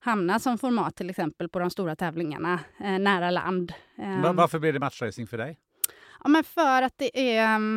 [0.00, 3.72] hamnar som format till exempel på de stora tävlingarna eh, nära land.
[3.98, 5.58] Eh, Varför blir det matchracing för dig?
[6.24, 7.76] Ja, men för att det är,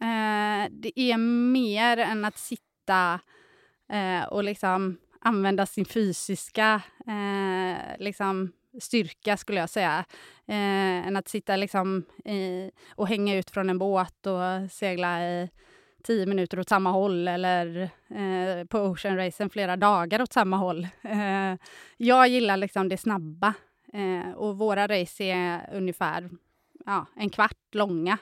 [0.00, 1.18] eh, det är
[1.52, 3.20] mer än att sitta
[3.92, 10.04] eh, och liksom använda sin fysiska eh, liksom styrka, skulle jag säga,
[10.46, 15.50] eh, än att sitta liksom i, och hänga ut från en båt och segla i
[16.02, 20.88] tio minuter åt samma håll eller eh, på Ocean Racen flera dagar åt samma håll.
[21.02, 21.54] Eh,
[21.96, 23.54] jag gillar liksom det snabba
[23.92, 26.30] eh, och våra race är ungefär
[26.86, 28.18] ja, en kvart långa.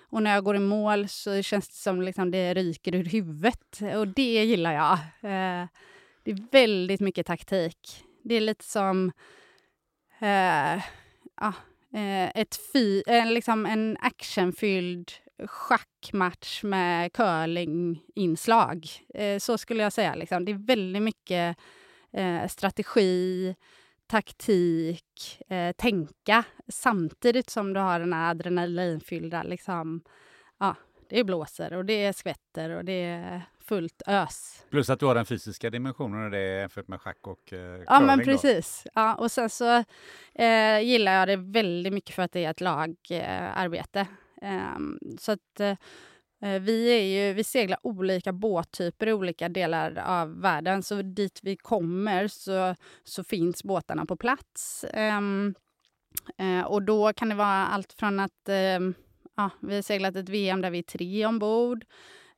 [0.00, 3.80] Och när jag går i mål så känns det som liksom det ryker ur huvudet
[3.96, 4.92] och det gillar jag.
[5.32, 5.66] Eh,
[6.22, 8.04] det är väldigt mycket taktik.
[8.22, 9.12] Det är lite som
[10.18, 10.82] eh,
[11.40, 11.52] ja,
[11.94, 15.12] eh, ett fy, en, liksom en actionfylld
[15.46, 18.88] schackmatch med curlinginslag.
[19.14, 20.14] Eh, så skulle jag säga.
[20.14, 20.44] Liksom.
[20.44, 21.56] Det är väldigt mycket
[22.12, 23.54] eh, strategi,
[24.12, 29.42] taktik, eh, tänka samtidigt som du har den här adrenalinfyllda...
[29.42, 30.02] Liksom,
[30.58, 30.76] ja,
[31.08, 34.66] det blåser och det skvätter och det är fullt ös.
[34.70, 37.82] Plus att du har den fysiska dimensionen och det är jämfört med schack och eh,
[37.86, 38.86] Ja, men precis.
[38.94, 39.84] Ja, och sen så
[40.34, 44.06] eh, gillar jag det väldigt mycket för att det är ett lagarbete.
[44.42, 44.78] Eh,
[45.18, 45.76] så att eh,
[46.42, 50.82] Eh, vi, är ju, vi seglar olika båttyper i olika delar av världen.
[50.82, 52.74] Så dit vi kommer så,
[53.04, 54.84] så finns båtarna på plats.
[55.18, 55.54] Um,
[56.40, 58.94] uh, och då kan det vara allt från att um,
[59.36, 61.84] ja, vi har seglat ett VM där vi är tre ombord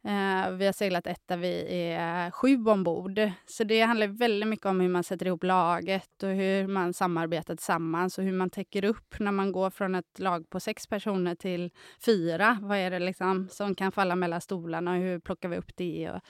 [0.06, 3.20] Uh, vi har seglat ett där vi är sju ombord.
[3.46, 7.56] Så det handlar väldigt mycket om hur man sätter ihop laget och hur man samarbetar
[7.56, 11.34] tillsammans och hur man täcker upp när man går från ett lag på sex personer
[11.34, 11.70] till
[12.06, 12.58] fyra.
[12.62, 16.10] Vad är det liksom som kan falla mellan stolarna och hur plockar vi upp det?
[16.10, 16.20] Och,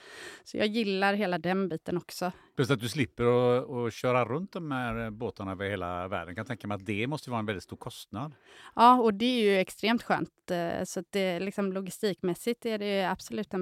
[0.43, 2.31] så jag gillar hela den biten också.
[2.55, 6.27] Plus att du slipper att, att köra runt de här båtarna över hela världen.
[6.27, 8.33] Jag kan tänka mig att det måste vara en väldigt stor kostnad.
[8.75, 10.51] Ja, och det är ju extremt skönt.
[10.51, 13.61] Eh, så att det, liksom, logistikmässigt är det absolut den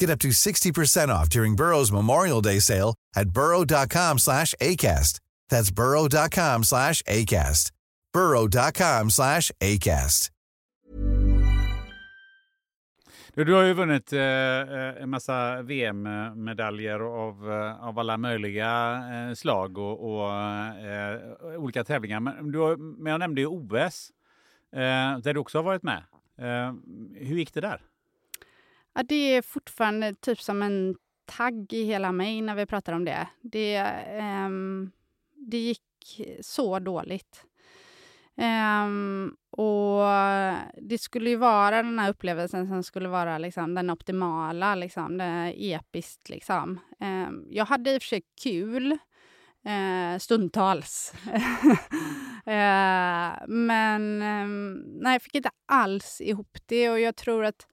[0.00, 5.20] Get up to 60% off during Burrow's Memorial Day sale at burrow.com slash ACAST.
[5.50, 7.72] That's burrow.com slash ACAST.
[8.12, 10.30] burrow.com slash ACAST.
[13.34, 19.34] Du har ju vunnit eh, eh en massa VM-medaljer av, eh, av alla möjliga eh,
[19.34, 21.20] slag och, och eh,
[21.56, 22.20] olika tävlingar.
[22.20, 24.10] Men, du har, men jag nämnde ju OS,
[24.72, 26.02] eh, där du också har varit med.
[26.38, 26.74] Eh,
[27.14, 27.80] hur gick det där?
[28.98, 33.04] Ja, det är fortfarande typ som en tagg i hela mig när vi pratar om
[33.04, 33.26] det.
[33.40, 33.84] Det,
[34.46, 34.90] um,
[35.34, 37.44] det gick så dåligt.
[38.36, 40.04] Um, och
[40.82, 45.52] det skulle ju vara den här upplevelsen som skulle vara liksom, den optimala, liksom, det
[45.56, 46.28] episkt.
[46.28, 46.80] Liksom.
[47.00, 51.14] Um, jag hade i och för sig kul, uh, stundtals.
[52.46, 57.66] uh, men um, nej, jag fick inte alls ihop det och jag tror att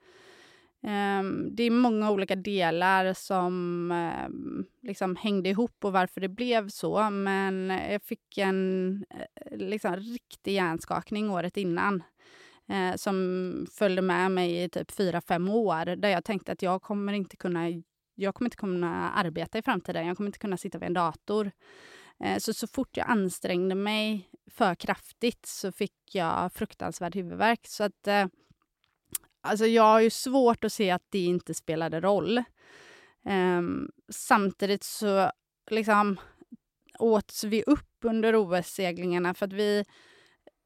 [0.87, 6.69] Ehm, det är många olika delar som ehm, liksom hängde ihop och varför det blev
[6.69, 7.09] så.
[7.09, 12.03] Men jag fick en eh, liksom, riktig hjärnskakning året innan
[12.69, 16.81] eh, som följde med mig i typ fyra fem år där jag tänkte att jag
[16.81, 17.61] kommer inte kunna
[18.17, 20.07] jag kommer inte kunna arbeta i framtiden.
[20.07, 21.51] Jag kommer inte kunna sitta vid en dator.
[22.23, 27.67] Eh, så, så fort jag ansträngde mig för kraftigt så fick jag fruktansvärd huvudvärk.
[27.67, 28.07] Så att
[29.45, 32.43] Alltså jag har ju svårt att se att det inte spelade roll.
[33.29, 35.31] Um, samtidigt så
[35.71, 36.19] liksom
[36.99, 39.85] åts vi upp under OS-seglingarna för att vi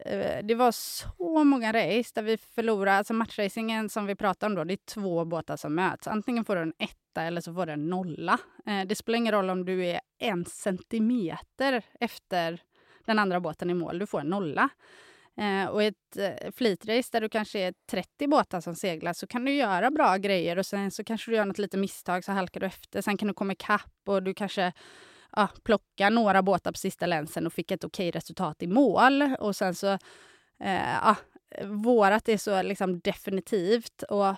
[0.06, 2.98] uh, det var så många race där vi förlorade.
[2.98, 6.08] Alltså matchracingen som vi pratade om då, det är två båtar som möts.
[6.08, 8.40] Antingen får du en etta eller så får du en nolla.
[8.68, 12.62] Uh, det spelar ingen roll om du är en centimeter efter
[13.06, 14.70] den andra båten i mål, du får en nolla.
[15.40, 19.28] Eh, och i ett eh, flitrace där du kanske är 30 båtar som seglar så
[19.28, 22.32] kan du göra bra grejer och sen så kanske du gör något litet misstag så
[22.32, 23.02] halkar du efter.
[23.02, 24.74] Sen kan du komma ikapp och du kanske
[25.36, 29.36] ja, plockar några båtar på sista länsen och fick ett okej resultat i mål.
[29.40, 29.88] Och sen så...
[30.64, 31.16] Eh, ja,
[31.64, 34.04] vårat är så liksom definitivt.
[34.04, 34.36] Och,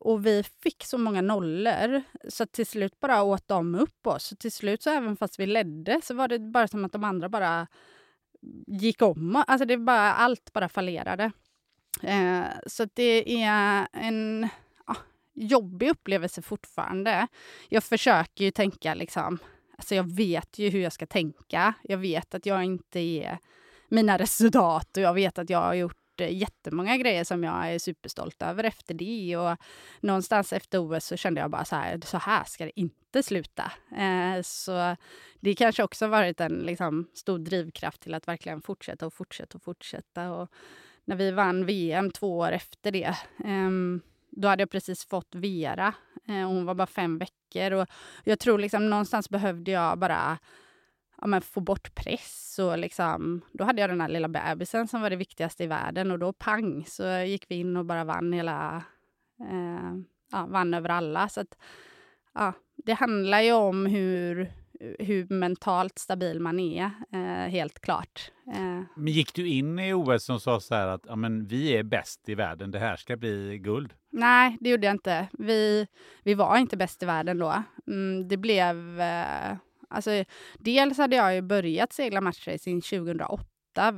[0.00, 4.24] och vi fick så många nollor så till slut bara åt de upp oss.
[4.24, 7.04] Så till slut, så även fast vi ledde, så var det bara som att de
[7.04, 7.66] andra bara
[8.66, 9.44] gick om.
[9.46, 11.32] Alltså det bara, allt bara fallerade.
[12.02, 14.48] Eh, så det är en
[14.86, 14.96] ja,
[15.34, 17.26] jobbig upplevelse fortfarande.
[17.68, 19.38] Jag försöker ju tänka liksom,
[19.76, 21.74] alltså jag vet ju hur jag ska tänka.
[21.82, 23.38] Jag vet att jag inte är
[23.88, 27.78] mina resultat och jag vet att jag har gjort Eh, jättemånga grejer som jag är
[27.78, 29.36] superstolt över efter det.
[29.36, 29.56] Och
[30.00, 33.72] någonstans efter OS så kände jag bara så här, så här ska det inte sluta.
[33.96, 34.96] Eh, så
[35.40, 39.62] det kanske också varit en liksom, stor drivkraft till att verkligen fortsätta och fortsätta och
[39.62, 40.32] fortsätta.
[40.32, 40.50] Och
[41.04, 43.70] när vi vann VM två år efter det, eh,
[44.30, 45.94] då hade jag precis fått Vera.
[46.28, 47.88] Eh, hon var bara fem veckor och
[48.24, 50.38] jag tror liksom någonstans behövde jag bara
[51.22, 52.58] ja, men få bort press.
[52.58, 56.10] Och liksom, då hade jag den här lilla bebisen som var det viktigaste i världen
[56.10, 58.82] och då pang så gick vi in och bara vann hela...
[59.40, 59.94] Eh,
[60.32, 61.28] ja, vann över alla.
[61.28, 61.58] Så att,
[62.34, 64.52] ja, det handlar ju om hur,
[64.98, 68.32] hur mentalt stabil man är, eh, helt klart.
[68.54, 68.82] Eh.
[68.96, 71.82] Men gick du in i OS som sa så här att ja, men vi är
[71.82, 73.94] bäst i världen, det här ska bli guld?
[74.10, 75.28] Nej, det gjorde jag inte.
[75.32, 75.86] Vi,
[76.22, 77.62] vi var inte bäst i världen då.
[77.86, 79.00] Mm, det blev...
[79.00, 79.56] Eh,
[79.92, 80.24] Alltså,
[80.58, 83.92] dels hade jag ju börjat segla matchracing 2008,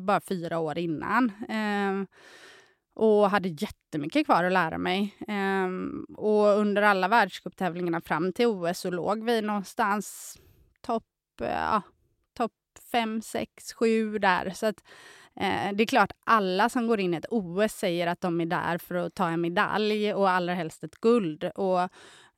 [0.00, 1.32] bara fyra år innan.
[1.48, 2.08] Eh,
[2.94, 5.16] och hade jättemycket kvar att lära mig.
[5.28, 10.38] Um, och under alla världscuptävlingarna fram till OS så låg vi någonstans
[10.80, 11.04] topp
[11.40, 11.82] eh, ja,
[12.36, 12.52] top
[12.92, 14.50] 5, 6, 7 där.
[14.50, 14.84] Så att,
[15.36, 18.46] eh, det är klart, alla som går in i ett OS säger att de är
[18.46, 21.44] där för att ta en medalj och allra helst ett guld.
[21.44, 21.88] Och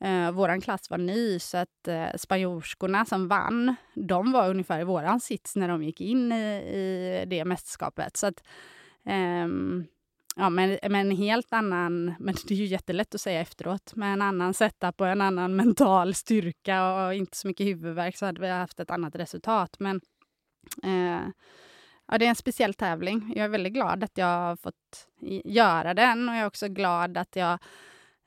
[0.04, 4.84] Eh, vår klass var ny, så att eh, spanjorskorna som vann, de var ungefär i
[4.84, 8.16] våran sits när de gick in i, i det mästerskapet.
[8.16, 8.42] Så att,
[9.06, 9.48] eh,
[10.36, 14.12] ja, men, men en helt annan, men det är ju jättelätt att säga efteråt, med
[14.12, 18.40] en annan setup och en annan mental styrka och inte så mycket huvudvärk så hade
[18.40, 19.76] vi haft ett annat resultat.
[19.78, 20.00] Men
[20.82, 21.28] eh,
[22.08, 23.32] ja, det är en speciell tävling.
[23.36, 25.08] Jag är väldigt glad att jag har fått
[25.44, 27.58] göra den och jag är också glad att jag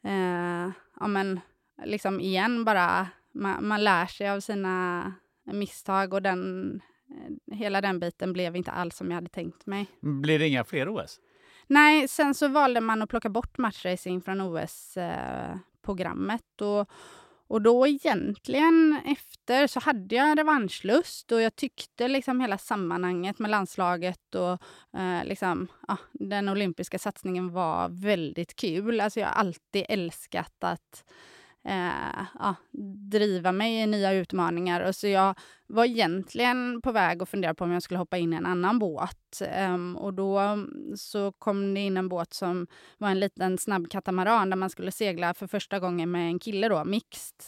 [0.04, 1.40] eh, ja, men,
[1.86, 5.14] liksom igen bara, man, man lär sig av sina
[5.44, 6.82] misstag och den,
[7.52, 9.88] hela den biten blev inte alls som jag hade tänkt mig.
[10.02, 11.20] Blir det inga fler OS?
[11.68, 15.42] Nej, sen så valde man att plocka bort matchracing från OS-programmet.
[16.62, 16.90] Eh, och,
[17.48, 23.52] och då egentligen efter så hade jag revanschlust och jag tyckte liksom hela sammanhanget med
[23.52, 24.52] landslaget och
[25.00, 29.02] eh, liksom, ja, den olympiska satsningen var väldigt kul.
[29.02, 31.04] Alltså jag har alltid älskat att
[31.68, 32.56] eh, ja,
[33.12, 34.82] driva mig i nya utmaningar.
[34.82, 35.36] Och så jag
[35.68, 38.80] var egentligen på väg att fundera på om jag skulle hoppa in i en annan
[38.80, 39.42] båt.
[39.74, 43.90] Um, och då mm, så kom det in en båt som var en liten snabb
[43.90, 47.44] katamaran där man skulle segla för första gången med en kille då, mixed.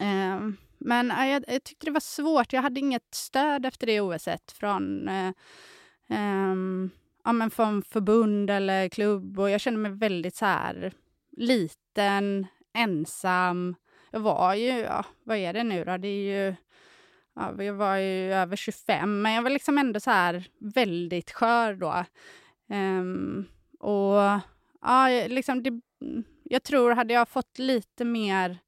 [0.00, 2.52] Um, men jag, jag, tyckte det var svårt.
[2.52, 5.32] Jag hade inget stöd efter det OS från uh,
[6.08, 6.90] um,
[7.24, 10.92] ja, men från förbund eller klubb och jag kände mig väldigt så här
[11.36, 13.74] liten, ensam.
[14.10, 15.96] Jag var ju, ja, vad är det nu då?
[15.96, 16.54] Det är ju,
[17.34, 21.74] ja, jag var ju över 25, men jag var liksom ändå så här väldigt skör
[21.74, 22.04] då.
[22.68, 23.46] Um,
[23.80, 24.40] och
[24.80, 25.80] ja, liksom det,
[26.44, 28.58] jag tror, hade jag fått lite mer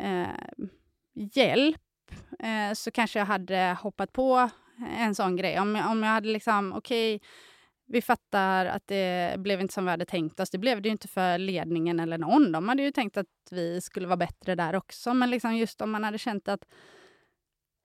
[0.00, 0.60] eh,
[1.14, 1.82] hjälp
[2.38, 4.50] eh, så kanske jag hade hoppat på
[4.98, 5.60] en sån grej.
[5.60, 7.28] Om, om jag hade liksom, okej, okay,
[7.86, 10.50] vi fattar att det blev inte som vi hade tänkt oss.
[10.50, 12.52] Det blev det ju inte för ledningen eller någon.
[12.52, 15.14] De hade ju tänkt att vi skulle vara bättre där också.
[15.14, 16.64] Men liksom just om man hade känt att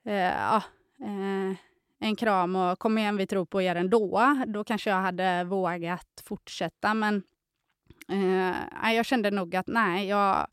[0.06, 1.56] eh, eh,
[2.00, 4.36] en kram och kom igen, vi tror på er ändå.
[4.48, 6.94] Då kanske jag hade vågat fortsätta.
[6.94, 7.24] Men
[8.10, 10.48] eh, jag kände nog att nej, jag,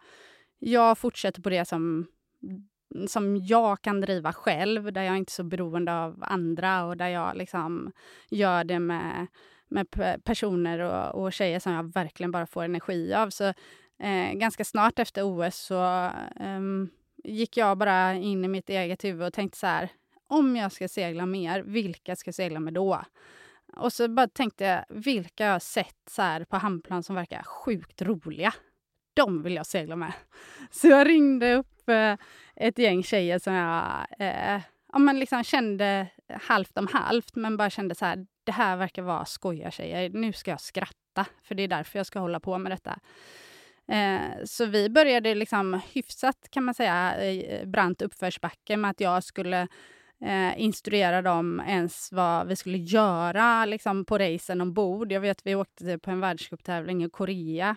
[0.59, 2.07] jag fortsätter på det som
[3.09, 7.09] som jag kan driva själv, där jag inte är så beroende av andra och där
[7.09, 7.93] jag liksom
[8.31, 9.27] gör det med,
[9.69, 9.87] med
[10.25, 13.31] personer och, och tjejer som jag verkligen bara får energi av.
[13.31, 13.45] Så
[13.99, 16.05] eh, ganska snart efter OS så
[16.41, 16.61] eh,
[17.25, 19.89] gick jag bara in i mitt eget huvud och tänkte så här,
[20.27, 23.05] om jag ska segla mer, vilka ska jag segla med då?
[23.77, 27.43] Och så bara tänkte jag, vilka jag har sett så här på handplan som verkar
[27.43, 28.55] sjukt roliga?
[29.19, 30.13] De vill jag segla med.
[30.71, 32.17] Så jag ringde upp eh,
[32.57, 34.61] ett gäng tjejer som jag eh,
[34.93, 39.03] ja, men liksom kände halvt om halvt, men bara kände så här, det här verkar
[39.03, 40.11] vara skojartjejer.
[40.11, 42.99] Nu ska jag skratta, för det är därför jag ska hålla på med detta.
[43.89, 49.25] Eh, så vi började liksom hyfsat, kan man säga, eh, brant uppförsbacke med att jag
[49.25, 49.69] skulle
[50.25, 55.13] eh, instruera dem ens vad vi skulle göra liksom, på racen ombord.
[55.13, 57.77] Jag vet vi åkte på en världscuptävling i Korea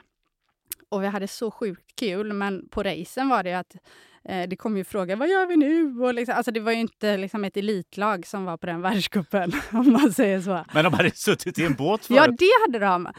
[0.92, 3.76] och vi hade så sjukt kul, men på racen var det att
[4.24, 6.02] eh, det kom ju frågor, vad gör vi nu?
[6.02, 9.52] Och liksom, alltså det var ju inte liksom ett elitlag som var på den världscupen,
[9.72, 10.66] om man säger så.
[10.74, 12.18] Men de hade suttit i en båt förut?
[12.18, 13.06] Ja, det hade de.
[13.06, 13.12] Eh,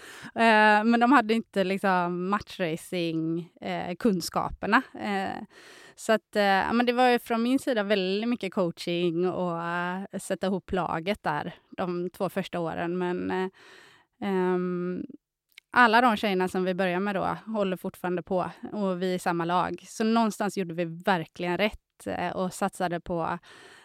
[0.84, 4.82] men de hade inte liksom matchracing-kunskaperna.
[5.00, 5.30] Eh, eh,
[5.96, 10.04] så att, eh, men det var ju från min sida väldigt mycket coaching och uh,
[10.18, 12.98] sätta ihop laget där de två första åren.
[12.98, 13.50] Men
[14.20, 15.04] um,
[15.72, 19.18] alla de tjejerna som vi börjar med då håller fortfarande på och vi är i
[19.18, 19.84] samma lag.
[19.88, 23.38] Så någonstans gjorde vi verkligen rätt uh, och satsade på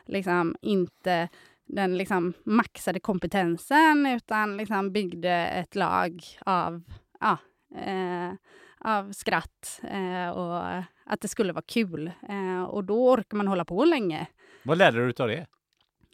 [0.05, 1.29] liksom inte
[1.65, 6.83] den liksom maxade kompetensen utan liksom byggde ett lag av,
[7.19, 7.37] ja,
[8.79, 9.81] av skratt
[10.35, 12.11] och att det skulle vara kul.
[12.29, 14.27] Eh, och då orkar man hålla på länge.
[14.63, 15.47] Vad lärde du dig av det?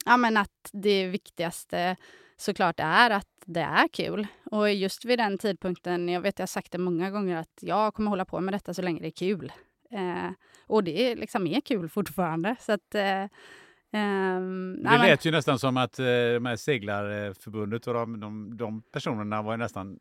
[0.06, 1.96] Ja, men att det viktigaste
[2.38, 4.28] såklart är att det är kul.
[4.52, 7.94] Och just vid den tidpunkten, jag vet jag har sagt det många gånger, att jag
[7.94, 9.52] kommer hålla på med detta så länge det är kul.
[9.92, 10.32] Eh,
[10.68, 12.56] och det liksom är kul fortfarande.
[12.60, 13.26] Så att, eh,
[13.96, 18.82] Um, det lät ju nästan som att uh, de här seglarförbundet och de, de, de
[18.82, 20.00] personerna var nästan,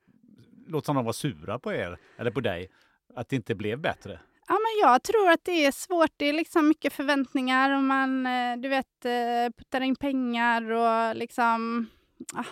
[0.67, 2.71] låt som de var sura på er, eller på dig,
[3.15, 4.21] att det inte blev bättre.
[4.49, 6.11] Ja, men jag tror att det är svårt.
[6.17, 11.17] Det är liksom mycket förväntningar och man eh, du vet, eh, puttar in pengar och
[11.17, 11.87] liksom...
[12.35, 12.45] Ah,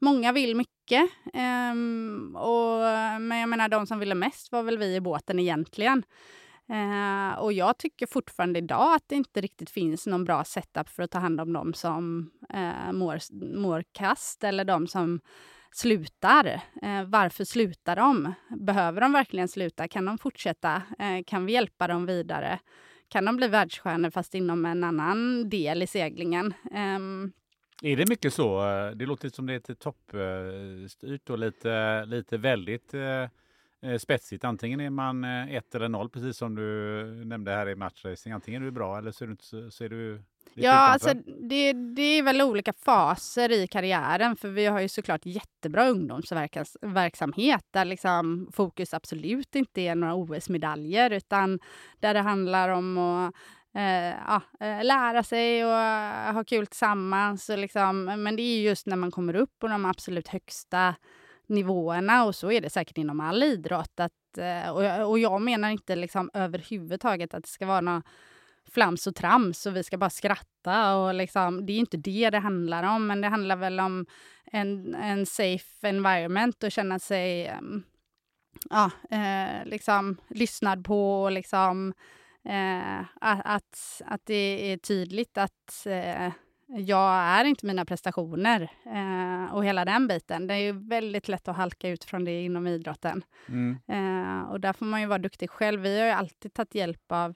[0.00, 1.10] många vill mycket.
[1.72, 2.80] Um, och,
[3.20, 6.02] men jag menar, de som ville mest var väl vi i båten egentligen.
[6.70, 11.02] Uh, och jag tycker fortfarande idag att det inte riktigt finns någon bra setup för
[11.02, 13.18] att ta hand om dem som uh, mår,
[13.58, 15.20] mår kast eller de som
[15.70, 16.60] slutar.
[16.82, 18.34] Uh, varför slutar de?
[18.56, 19.88] Behöver de verkligen sluta?
[19.88, 20.82] Kan de fortsätta?
[21.26, 22.58] Kan vi hjälpa dem vidare?
[23.08, 26.54] Kan de bli världsstjärnor fast inom en annan del i seglingen?
[26.70, 27.32] Um,
[27.82, 28.60] är det mycket så?
[28.94, 33.28] Det låter som det är lite toppstyrt och lite, lite väldigt eh,
[33.82, 34.44] eh, spetsigt.
[34.44, 38.32] Antingen är man eh, ett eller noll, precis som du nämnde här i matchracing.
[38.32, 40.22] Antingen är du bra eller så är du, inte, så är du
[40.58, 45.26] Ja, alltså det, det är väl olika faser i karriären, för vi har ju såklart
[45.26, 51.58] jättebra ungdomsverksamhet där liksom fokus absolut inte är några OS-medaljer, utan
[52.00, 53.40] där det handlar om att eh,
[53.76, 57.48] Eh, ja, eh, lära sig och eh, ha kul tillsammans.
[57.48, 60.94] Och liksom, men det är just när man kommer upp på de absolut högsta
[61.46, 64.00] nivåerna, och så är det säkert inom all idrott.
[64.00, 64.12] Att,
[64.74, 68.04] och, jag, och jag menar inte liksom överhuvudtaget att det ska vara något
[68.70, 70.96] flams och trams och vi ska bara skratta.
[70.96, 74.06] Och liksom, det är inte det det handlar om, men det handlar väl om
[74.44, 77.82] en, en safe environment och känna sig mm,
[78.70, 81.94] ja, eh, liksom, lyssnad på och liksom,
[82.46, 86.32] eh, att, att det är tydligt att eh,
[86.68, 90.46] jag är inte mina prestationer eh, och hela den biten.
[90.46, 93.24] Det är väldigt lätt att halka ut från det inom idrotten.
[93.48, 93.78] Mm.
[93.88, 95.80] Eh, och där får man ju vara duktig själv.
[95.80, 97.34] Vi har ju alltid tagit hjälp av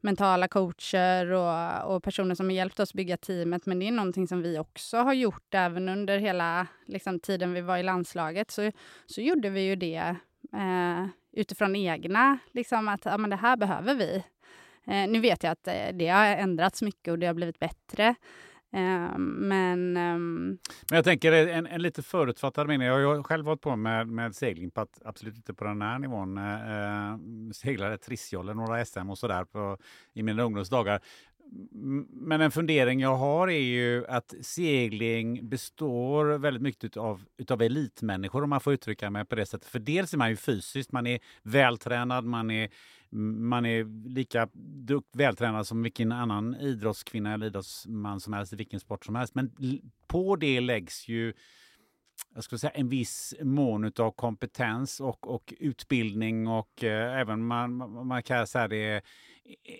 [0.00, 3.66] mentala coacher och, och, personer som har hjälpt oss bygga teamet.
[3.66, 7.60] Men det är någonting som vi också har gjort även under hela liksom, tiden vi
[7.60, 8.50] var i landslaget.
[8.50, 8.72] Så,
[9.06, 10.16] så gjorde vi ju det
[10.56, 14.24] eh, utifrån egna, liksom att ja, men det här behöver vi.
[14.86, 18.14] Eh, nu vet jag att eh, det har ändrats mycket och det har blivit bättre.
[18.72, 20.58] Eh, men, um...
[20.90, 22.88] men jag tänker eh, en, en lite förutfattad mening.
[22.88, 25.98] Jag har själv varit på med, med segling, på att, absolut inte på den här
[25.98, 26.38] nivån.
[26.38, 27.16] Eh, eh
[27.52, 29.46] seglade Trissjolle, några SM och sådär
[30.14, 31.00] i mina ungdomsdagar.
[32.10, 38.42] Men en fundering jag har är ju att segling består väldigt mycket av utav elitmänniskor
[38.44, 39.68] om man får uttrycka mig på det sättet.
[39.68, 42.70] För dels är man ju fysiskt, man är vältränad, man är,
[43.40, 44.48] man är lika
[45.12, 49.34] vältränad som vilken annan idrottskvinna eller idrottsman som helst i vilken sport som helst.
[49.34, 49.50] Men
[50.06, 51.32] på det läggs ju
[52.36, 57.76] jag skulle säga, en viss mån av kompetens och, och utbildning och eh, även man,
[58.06, 59.02] man kan säga det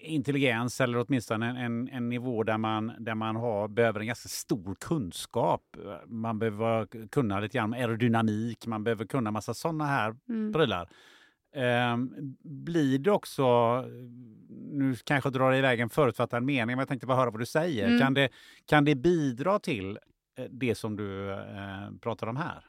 [0.02, 4.28] intelligens eller åtminstone en, en, en, nivå där man, där man har, behöver en ganska
[4.28, 5.76] stor kunskap.
[6.06, 10.52] Man behöver kunna lite grann om aerodynamik, man behöver kunna massa sådana här mm.
[10.52, 10.88] prylar.
[11.54, 11.96] Eh,
[12.44, 13.46] blir det också,
[14.48, 17.46] nu kanske jag drar iväg en förutfattad mening, men jag tänkte bara höra vad du
[17.46, 17.86] säger.
[17.86, 18.00] Mm.
[18.00, 18.28] Kan, det,
[18.66, 19.98] kan det bidra till
[20.36, 22.64] Eh, det som du eh, pratar om här?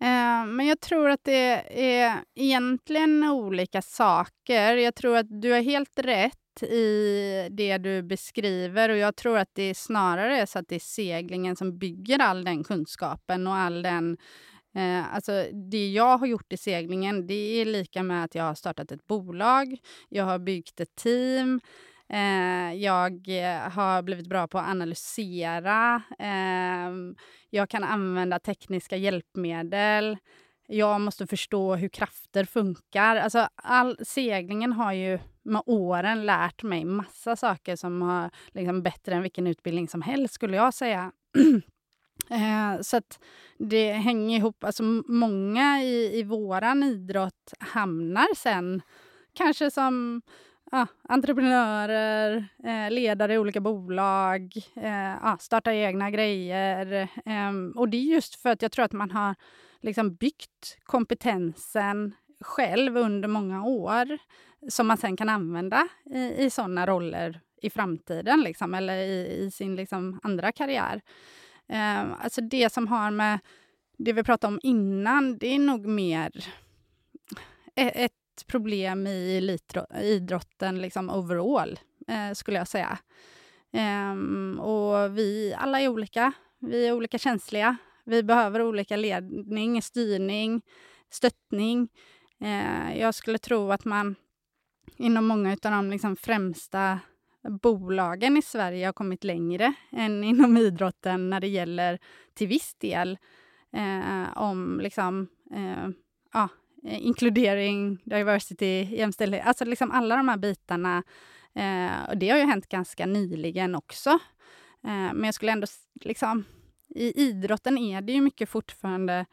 [0.00, 4.76] Eh, men jag tror att det är egentligen olika saker.
[4.76, 9.50] Jag tror att du har helt rätt i det du beskriver och jag tror att
[9.52, 13.82] det snarare är så att det är seglingen som bygger all den kunskapen och all
[13.82, 14.16] den
[14.76, 18.54] Eh, alltså det jag har gjort i seglingen, det är lika med att jag har
[18.54, 21.60] startat ett bolag, jag har byggt ett team,
[22.08, 26.02] Eh, jag eh, har blivit bra på att analysera.
[26.18, 26.90] Eh,
[27.50, 30.16] jag kan använda tekniska hjälpmedel.
[30.68, 33.16] Jag måste förstå hur krafter funkar.
[33.16, 39.14] Alltså, all, seglingen har ju med åren lärt mig massa saker som har liksom, bättre
[39.14, 41.12] än vilken utbildning som helst, skulle jag säga.
[42.30, 43.20] Eh, så att
[43.58, 44.64] det hänger ihop.
[44.64, 48.82] Alltså, många i, i våran idrott hamnar sen
[49.32, 50.22] kanske som
[50.70, 57.08] ja, entreprenörer, eh, ledare i olika bolag, eh, ja, starta egna grejer.
[57.24, 59.34] Eh, och det är just för att jag tror att man har
[59.80, 64.18] liksom byggt kompetensen själv under många år
[64.68, 69.50] som man sen kan använda i, i sådana roller i framtiden, liksom, eller i, i
[69.50, 71.00] sin liksom, andra karriär.
[71.68, 73.38] Eh, alltså det som har med
[73.98, 76.30] det vi pratade om innan, det är nog mer
[77.74, 78.12] e-, ett
[78.44, 79.58] problem i
[80.02, 81.78] idrotten liksom overall,
[82.08, 82.98] eh, skulle jag säga.
[83.72, 86.32] Ehm, och vi alla är olika.
[86.60, 87.76] Vi är olika känsliga.
[88.04, 90.62] Vi behöver olika ledning, styrning,
[91.10, 91.88] stöttning.
[92.42, 94.14] Uh, jag skulle tro att man
[94.96, 97.00] inom många av de liksom främsta
[97.48, 101.98] bolagen i Sverige har kommit längre än inom idrotten när det gäller
[102.34, 103.18] till viss del
[103.72, 105.88] eh, om liksom, eh,
[106.32, 106.48] ja,
[106.84, 111.02] Eh, inkludering, diversity, jämställdhet, alltså liksom alla de här bitarna.
[111.54, 114.10] Eh, och det har ju hänt ganska nyligen också.
[114.84, 115.66] Eh, men jag skulle ändå
[116.00, 116.44] liksom,
[116.88, 119.26] i idrotten är det ju mycket fortfarande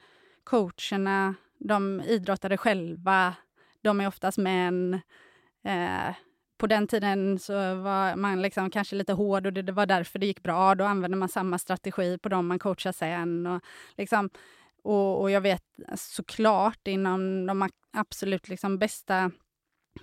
[0.44, 3.36] coacherna, de idrottare själva,
[3.82, 4.94] de är oftast män.
[5.66, 6.16] Eh,
[6.58, 10.20] på den tiden så var man liksom kanske lite hård och det, det, var därför
[10.20, 10.76] det gick bra.
[10.76, 13.48] Då använde man samma strategi på dem man coachar sen.
[13.48, 13.62] Och
[13.98, 14.30] liksom,
[14.84, 15.64] och, och jag vet
[15.96, 19.32] såklart inom de absolut liksom bästa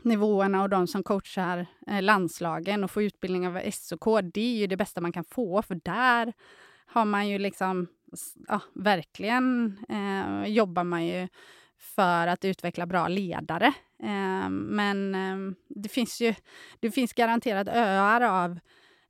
[0.02, 4.04] nivåerna och de som coachar eh, landslagen och får utbildning av SOK,
[4.34, 6.32] det är ju det bästa man kan få, för där
[6.86, 7.86] har man ju liksom,
[8.48, 11.28] ja, verkligen eh, jobbar man ju
[11.78, 13.66] för att utveckla bra ledare.
[14.02, 16.34] Eh, men eh, det finns ju
[16.80, 18.58] det finns garanterat öar av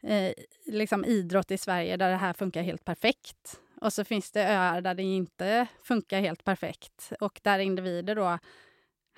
[0.02, 0.32] eh,
[0.66, 3.60] liksom idrott i Sverige där det här funkar helt perfekt.
[3.80, 8.38] Och så finns det öar där det inte funkar helt perfekt och där individer då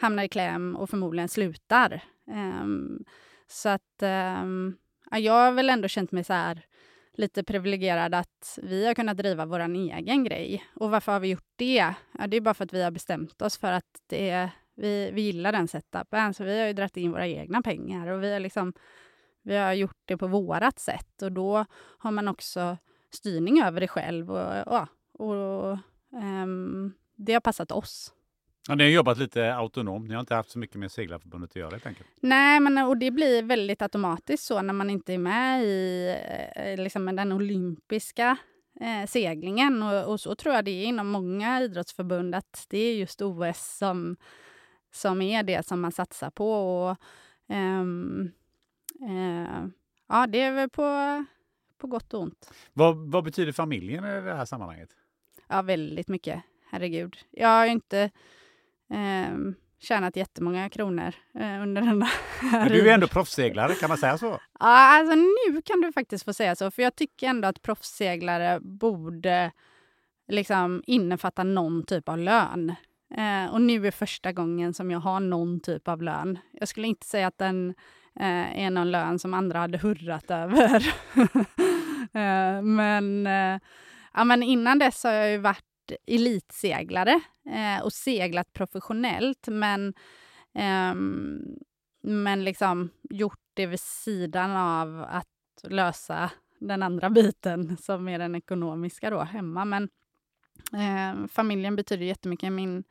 [0.01, 2.05] hamnar i kläm och förmodligen slutar.
[2.27, 3.05] Um,
[3.47, 4.03] så att
[4.43, 4.77] um,
[5.11, 6.67] jag har väl ändå känt mig så här
[7.15, 10.65] lite privilegierad att vi har kunnat driva vår egen grej.
[10.75, 11.95] Och varför har vi gjort det?
[12.19, 15.11] Ja, det är bara för att vi har bestämt oss för att det är, vi,
[15.11, 16.35] vi gillar den setupen.
[16.35, 18.73] Så vi har ju dragit in våra egna pengar och vi har, liksom,
[19.43, 21.23] vi har gjort det på vårat sätt.
[21.23, 21.65] Och då
[21.99, 22.77] har man också
[23.15, 24.31] styrning över det själv.
[24.31, 25.79] Och, och, och
[26.13, 28.13] um, det har passat oss.
[28.69, 30.09] Ja, ni har jobbat lite autonomt.
[30.09, 32.09] Ni har inte haft så mycket med Seglarförbundet att göra helt enkelt.
[32.21, 36.17] Nej, men och det blir väldigt automatiskt så när man inte är med i
[36.57, 38.37] eh, liksom, den olympiska
[38.81, 39.83] eh, seglingen.
[39.83, 43.77] Och, och, så tror jag det är inom många idrottsförbund att det är just OS
[43.79, 44.17] som,
[44.93, 46.53] som är det som man satsar på.
[46.53, 46.97] Och,
[47.49, 48.33] um,
[49.03, 49.67] uh,
[50.09, 51.25] ja, det är väl på
[51.83, 52.53] på gott och ont.
[52.73, 54.91] Vad, vad betyder familjen i det här sammanhanget?
[55.49, 56.43] Ja, väldigt mycket.
[56.71, 57.17] Herregud.
[57.31, 58.11] Jag har inte
[58.91, 59.37] eh,
[59.81, 62.11] tjänat jättemånga kronor eh, under den här...
[62.53, 64.41] Men du är ändå proffsseglare, kan man säga så?
[64.61, 68.61] Ja, alltså nu kan du faktiskt få säga så, för jag tycker ändå att proffsseglare
[68.61, 69.53] borde
[70.29, 72.75] liksom innefatta någon typ av lön.
[73.15, 76.39] Eh, och nu är första gången som jag har någon typ av lön.
[76.53, 77.75] Jag skulle inte säga att den
[78.21, 80.95] eh, är någon lön som andra hade hurrat över.
[82.23, 83.61] Eh, men, eh,
[84.15, 89.95] ja, men innan dess har jag ju varit elitseglare eh, och seglat professionellt, men,
[90.55, 91.41] ehm,
[92.03, 95.27] men liksom gjort det vid sidan av att
[95.63, 99.65] lösa den andra biten som är den ekonomiska då hemma.
[99.65, 99.89] Men
[100.73, 102.53] eh, familjen betyder jättemycket.
[102.53, 102.85] Min,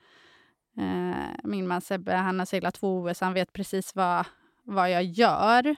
[0.78, 4.26] eh, min man Sebbe, han har seglat två OS, han vet precis vad,
[4.64, 5.76] vad jag gör.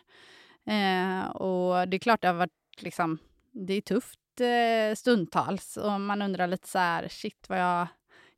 [0.66, 3.18] Eh, och det är klart det har varit liksom,
[3.54, 7.88] det är tufft eh, stundtals och man undrar lite så här, shit vad jag,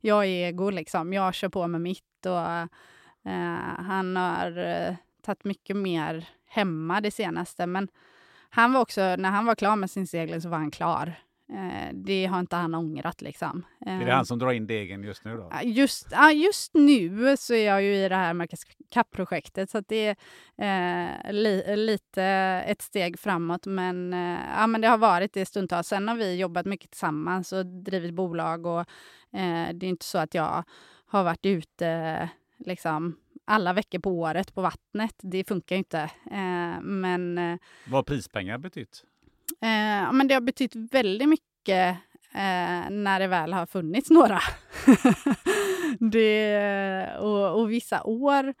[0.00, 1.12] jag är ego liksom.
[1.12, 2.66] Jag kör på med mitt och eh,
[3.78, 7.66] han har eh, tagit mycket mer hemma det senaste.
[7.66, 7.88] Men
[8.50, 11.14] han var också, när han var klar med sin segling så var han klar.
[11.48, 13.66] Eh, det har inte han ångrat liksom.
[13.80, 15.50] är det han som drar in degen just nu då?
[15.62, 20.16] Just, just nu så är jag ju i det här Marcus Cup-projektet så det
[20.56, 22.22] är eh, li, lite
[22.66, 23.66] ett steg framåt.
[23.66, 25.88] Men, eh, ja, men det har varit det stundtals.
[25.88, 28.80] Sen har vi jobbat mycket tillsammans och drivit bolag och
[29.38, 30.64] eh, det är inte så att jag
[31.06, 32.28] har varit ute
[32.58, 35.14] liksom alla veckor på året på vattnet.
[35.22, 36.00] Det funkar ju inte.
[36.30, 39.04] Eh, men, eh, Vad prispengar betytt?
[39.62, 41.96] Eh, men det har betytt väldigt mycket
[42.34, 44.40] eh, när det väl har funnits några.
[46.12, 48.54] det, och, och, vissa år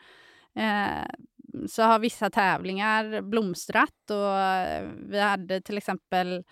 [0.54, 1.06] eh,
[1.68, 4.10] så har vissa tävlingar blomstrat.
[4.10, 6.44] Och vi hade till exempel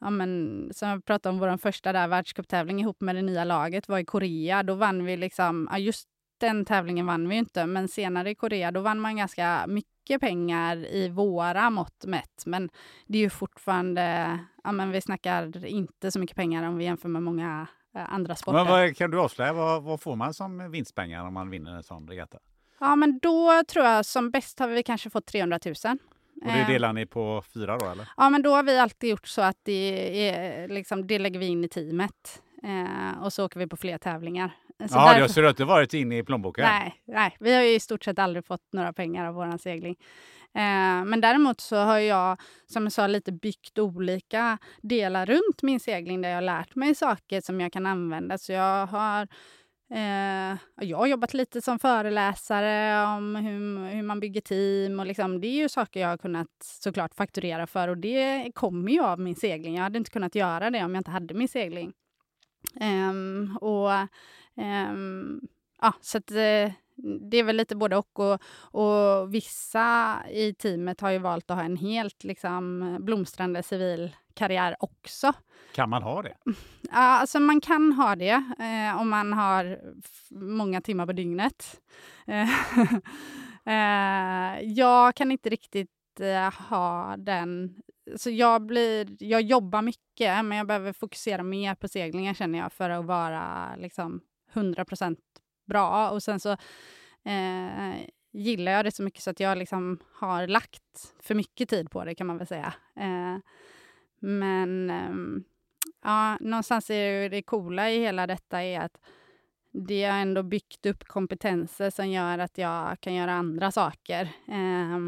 [0.00, 3.88] ja, men, som jag pratade om, vår första där världscuptävling ihop med det nya laget
[3.88, 4.62] var i Korea.
[4.62, 6.08] Då vann vi liksom, ja, just
[6.40, 10.76] den tävlingen vann vi inte, men senare i Korea då vann man ganska mycket pengar
[10.76, 12.42] i våra mått mätt.
[12.46, 12.70] Men
[13.06, 17.08] det är ju fortfarande, ja men vi snackar inte så mycket pengar om vi jämför
[17.08, 18.64] med många eh, andra sporter.
[18.64, 21.82] Men vad, kan du avslöja, vad, vad får man som vinstpengar om man vinner en
[21.82, 22.38] sån regatta?
[22.80, 25.74] Ja men då tror jag som bäst har vi kanske fått 300 000.
[26.42, 28.08] Och det delar ni på fyra då eller?
[28.16, 31.46] Ja men då har vi alltid gjort så att det, är, liksom, det lägger vi
[31.46, 32.42] in i teamet.
[32.62, 34.50] Eh, och så åker vi på fler tävlingar.
[34.88, 35.28] Så ja, därför...
[35.28, 36.64] så du har inte varit inne i plånboken?
[36.64, 39.96] Nej, nej, vi har ju i stort sett aldrig fått några pengar av vår segling.
[40.54, 45.80] Eh, men däremot så har jag, som jag sa, lite byggt olika delar runt min
[45.80, 48.38] segling där jag har lärt mig saker som jag kan använda.
[48.38, 49.28] Så jag har
[49.94, 55.00] Eh, jag har jobbat lite som föreläsare om hur, hur man bygger team.
[55.00, 58.92] Och liksom, det är ju saker jag har kunnat såklart fakturera för och det kommer
[58.92, 59.74] ju av min segling.
[59.74, 61.92] Jag hade inte kunnat göra det om jag inte hade min segling.
[62.80, 63.90] Um, och,
[65.80, 66.72] ja, så att, uh,
[67.30, 68.40] det är väl lite både och, och.
[68.60, 74.76] Och vissa i teamet har ju valt att ha en helt liksom, blomstrande civil karriär
[74.80, 75.32] också.
[75.74, 76.34] Kan man ha det?
[76.80, 79.80] Ja, alltså man kan ha det eh, om man har
[80.30, 81.80] många timmar på dygnet.
[83.64, 87.82] eh, jag kan inte riktigt eh, ha den
[88.16, 92.72] så jag, blir, jag jobbar mycket, men jag behöver fokusera mer på seglingen känner jag
[92.72, 94.20] för att vara liksom
[94.52, 95.16] 100%
[95.64, 96.10] bra.
[96.10, 96.50] Och sen så
[97.24, 97.94] eh,
[98.32, 102.04] gillar jag det så mycket så att jag liksom har lagt för mycket tid på
[102.04, 102.74] det kan man väl säga.
[102.96, 103.36] Eh,
[104.20, 105.42] men eh,
[106.02, 109.00] ja, någonstans är det coola i hela detta är att
[109.72, 114.28] det har ändå byggt upp kompetenser som gör att jag kan göra andra saker.
[114.48, 114.98] Eh,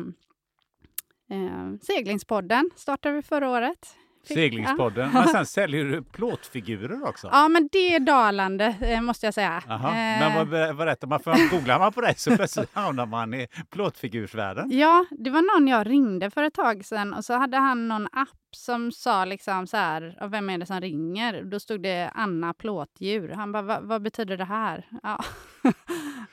[1.82, 3.96] seglingspodden startade vi förra året.
[4.24, 5.10] Seglingspodden.
[5.12, 7.28] Men sen säljer du plåtfigurer också?
[7.32, 9.62] Ja, men det är dalande eh, måste jag säga.
[9.68, 9.88] Aha.
[9.88, 9.94] Eh.
[9.94, 11.20] Men vad berättar man?
[11.20, 14.70] För googlar man på dig så plötsligt hamnar man i plåtfigursvärlden.
[14.78, 18.06] Ja, det var någon jag ringde för ett tag sedan och så hade han någon
[18.12, 21.42] app som sa liksom så här, vem är det som ringer?
[21.44, 23.28] Då stod det Anna Plåtdjur.
[23.28, 24.86] Han bara, vad betyder det här?
[25.02, 25.24] Ja,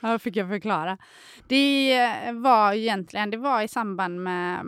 [0.00, 0.98] då fick jag förklara.
[1.48, 4.64] Det var egentligen, det var i samband med eh,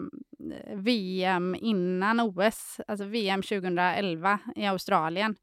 [0.75, 5.37] VM innan OS, alltså VM 2011 i Australien.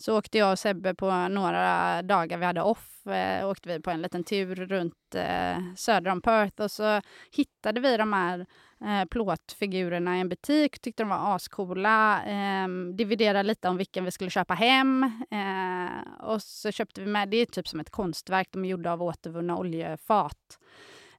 [0.00, 3.90] Så åkte jag och Sebbe på några dagar vi hade off, eh, åkte vi på
[3.90, 7.00] en liten tur runt eh, söder om Perth och så
[7.32, 8.46] hittade vi de här
[8.80, 12.24] eh, plåtfigurerna i en butik, tyckte de var ascoola.
[12.24, 15.04] Eh, dividerade lite om vilken vi skulle köpa hem.
[15.30, 18.92] Eh, och så köpte vi med, det är typ som ett konstverk, de är gjorda
[18.92, 20.58] av återvunna oljefat.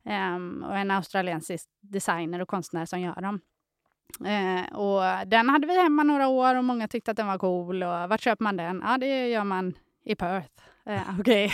[0.03, 3.41] Um, och en australiensisk designer och konstnär som gör dem.
[4.21, 7.83] Uh, och den hade vi hemma några år och många tyckte att den var cool.
[7.83, 8.83] Och vart köper man den?
[8.85, 9.73] Ja, det gör man
[10.03, 10.53] i Perth.
[10.85, 11.49] Eh, okay.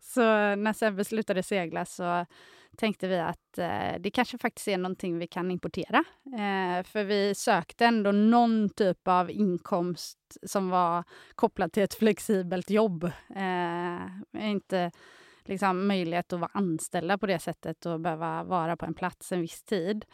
[0.00, 0.20] Så
[0.54, 2.26] när Sebbe slutade segla så
[2.76, 5.98] tänkte vi att uh, det kanske faktiskt är någonting vi kan importera.
[6.26, 12.70] Uh, för vi sökte ändå någon typ av inkomst som var kopplad till ett flexibelt
[12.70, 13.10] jobb.
[14.38, 14.90] Inte
[15.48, 19.40] liksom, möjlighet att vara anställda på det sättet och behöva vara på en plats en
[19.40, 20.04] viss tid.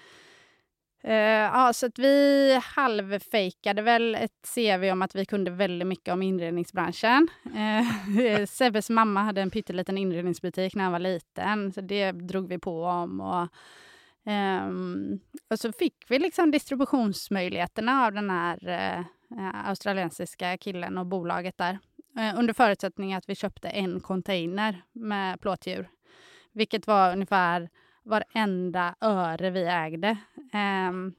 [1.04, 6.12] Uh, ja, så att vi halvfejkade väl ett CV om att vi kunde väldigt mycket
[6.12, 7.28] om inredningsbranschen.
[7.46, 12.58] Uh, Sebbes mamma hade en pytteliten inredningsbutik när han var liten, så det drog vi
[12.58, 13.20] på om.
[13.20, 13.48] Och,
[14.32, 15.20] um,
[15.50, 21.78] och så fick vi liksom distributionsmöjligheterna av den här uh, australiensiska killen och bolaget där.
[22.16, 25.88] Eh, under förutsättning att vi köpte en container med plåtdjur,
[26.52, 27.68] vilket var ungefär
[28.04, 30.16] varenda öre vi ägde.
[30.88, 31.14] Um,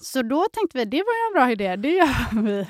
[0.00, 2.66] så då tänkte vi det var ju en bra idé, det gör vi.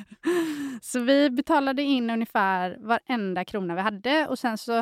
[0.83, 4.79] Så vi betalade in ungefär varenda krona vi hade och sen så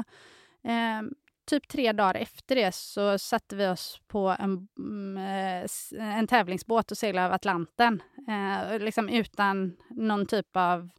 [0.62, 1.14] um,
[1.47, 6.91] typ tre dagar efter det så satte vi oss på en, mm, eh, en tävlingsbåt
[6.91, 8.03] och seglade över Atlanten.
[8.29, 10.91] Eh, liksom utan någon typ av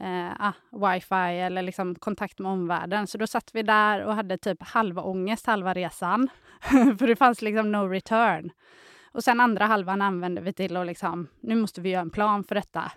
[0.00, 3.06] eh, ah, wifi eller liksom kontakt med omvärlden.
[3.06, 6.28] Så då satt vi där och hade typ halva ångest halva resan.
[6.98, 8.50] För det fanns liksom no return.
[9.12, 12.44] Och sen andra halvan använde vi till att liksom, nu måste vi göra en plan
[12.44, 12.92] för detta.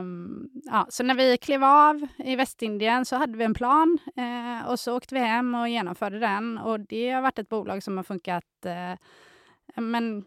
[0.00, 4.70] Um, ja, så när vi klev av i Västindien så hade vi en plan eh,
[4.70, 6.58] och så åkte vi hem och genomförde den.
[6.58, 8.98] Och det har varit ett bolag som har funkat eh,
[9.76, 10.24] men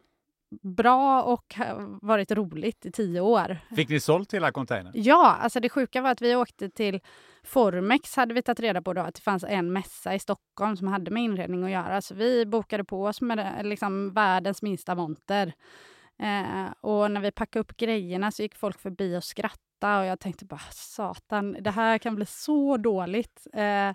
[0.62, 1.56] bra och
[2.02, 3.58] varit roligt i tio år.
[3.76, 4.91] Fick ni sålt hela containern?
[4.95, 6.99] Ja, alltså det sjuka var att vi åkte till
[7.43, 10.88] Formex hade vi tagit reda på då att det fanns en mässa i Stockholm som
[10.88, 12.02] hade med inredning att göra.
[12.02, 15.54] Så vi bokade på oss med liksom världens minsta monter.
[16.20, 20.20] Eh, och när vi packade upp grejerna så gick folk förbi och skrattade och jag
[20.20, 23.47] tänkte bara satan, det här kan bli så dåligt.
[23.54, 23.93] Eh,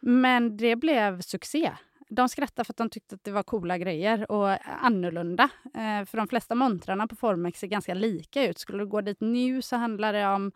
[0.00, 1.72] men det blev succé
[2.10, 5.50] de skrattade för att de tyckte att det var coola grejer och annorlunda.
[5.64, 8.58] Eh, för de flesta montrarna på Formex ser ganska lika ut.
[8.58, 10.52] Skulle du gå dit nu så handlar det om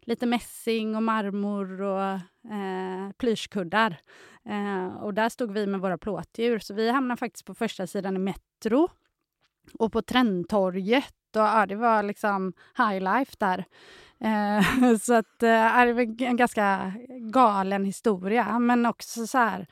[0.00, 2.10] lite mässing och marmor och
[2.52, 4.00] eh, plyschkuddar.
[4.44, 6.58] Eh, och där stod vi med våra plåtdjur.
[6.58, 8.88] Så vi hamnade faktiskt på första sidan i Metro
[9.78, 11.14] och på Trendtorget.
[11.36, 13.64] Och, ja, det var liksom high life där.
[14.20, 19.66] Eh, så att, eh, det var en ganska galen historia, men också så här...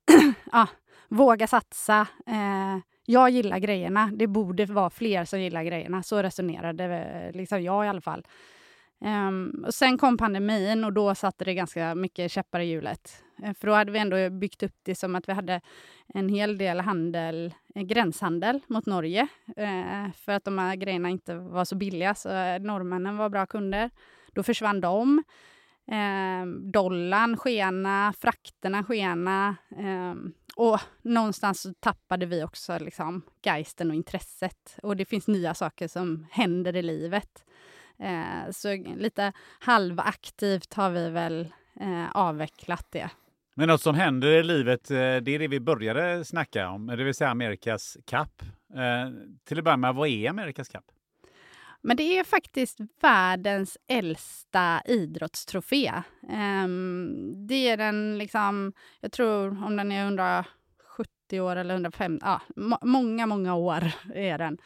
[0.52, 0.68] ja,
[1.08, 2.06] våga satsa.
[2.26, 4.10] Eh, jag gillar grejerna.
[4.14, 6.02] Det borde vara fler som gillar grejerna.
[6.02, 8.26] Så resonerade eh, liksom jag i alla fall.
[9.00, 13.24] Um, och sen kom pandemin och då satte det ganska mycket käppar i hjulet.
[13.44, 15.60] Uh, för då hade vi ändå byggt upp det som att vi hade
[16.14, 19.28] en hel del handel, eh, gränshandel mot Norge.
[19.58, 23.46] Uh, för att de här grejerna inte var så billiga, så eh, norrmännen var bra
[23.46, 23.90] kunder.
[24.32, 25.22] Då försvann de.
[25.92, 29.56] Uh, dollarn skena, frakterna skena.
[29.78, 34.78] Um, och någonstans så tappade vi också liksom geisten och intresset.
[34.82, 37.44] Och det finns nya saker som händer i livet.
[37.98, 41.48] Eh, så lite halvaktivt har vi väl
[41.80, 43.10] eh, avvecklat det.
[43.54, 47.04] Men något som händer i livet, eh, det är det vi började snacka om, det
[47.04, 48.42] vill säga Amerikas Cup.
[48.74, 49.10] Eh,
[49.44, 50.84] till att börja med, vad är Amerikas Cup?
[51.86, 55.92] Men det är faktiskt världens äldsta idrottstrofé.
[56.64, 62.40] Um, det är den liksom, jag tror om den är 170 år eller 150, ja,
[62.82, 64.58] många, många år är den.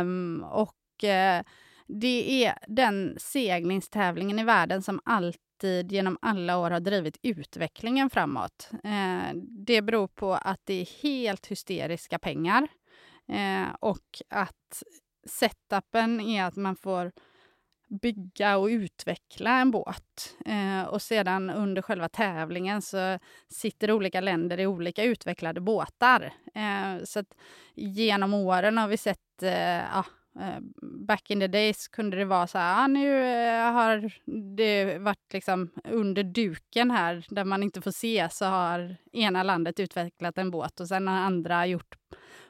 [0.00, 1.44] Um, och uh,
[1.88, 8.70] det är den seglingstävlingen i världen som alltid genom alla år har drivit utvecklingen framåt.
[8.84, 9.34] Eh,
[9.66, 12.68] det beror på att det är helt hysteriska pengar
[13.28, 14.82] eh, och att
[15.26, 17.12] setupen är att man får
[17.88, 20.36] bygga och utveckla en båt.
[20.46, 23.18] Eh, och sedan under själva tävlingen så
[23.48, 26.32] sitter olika länder i olika utvecklade båtar.
[26.54, 27.34] Eh, så att
[27.74, 29.96] genom åren har vi sett eh,
[30.40, 34.12] Eh, back in the days kunde det vara så här, ah, nu eh, har
[34.56, 39.80] det varit liksom under duken här där man inte får se så har ena landet
[39.80, 41.96] utvecklat en båt och sen har andra gjort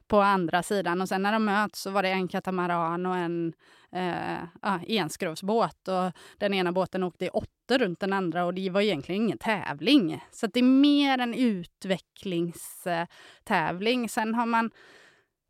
[0.09, 3.53] på andra sidan och sen när de möts så var det en katamaran och en
[3.93, 8.71] eh, ah, enskrovsbåt och den ena båten åkte i åtta runt den andra och det
[8.71, 10.25] var egentligen ingen tävling.
[10.31, 14.09] Så det är mer en utvecklingstävling.
[14.09, 14.71] Sen har man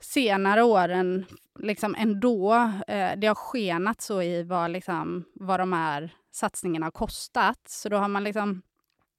[0.01, 1.27] senare åren
[1.59, 2.53] liksom ändå,
[2.89, 7.61] eh, det har skenat så i vad, liksom, vad de här satsningarna har kostat.
[7.69, 8.63] Så då har man liksom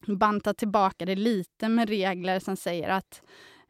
[0.08, 3.22] bantat tillbaka det lite med regler som säger att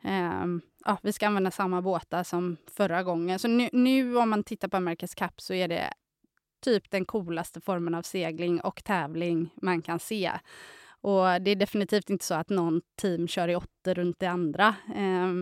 [0.04, 0.46] eh,
[0.86, 3.40] ja, vi ska använda samma båtar som förra gången.
[3.40, 5.94] Så nu, nu om man tittar på America's Cup så är det
[6.62, 10.32] typ den coolaste formen av segling och tävling man kan se.
[11.02, 14.76] Och det är definitivt inte så att någon team kör i åtta runt det andra.
[14.96, 15.34] Eh,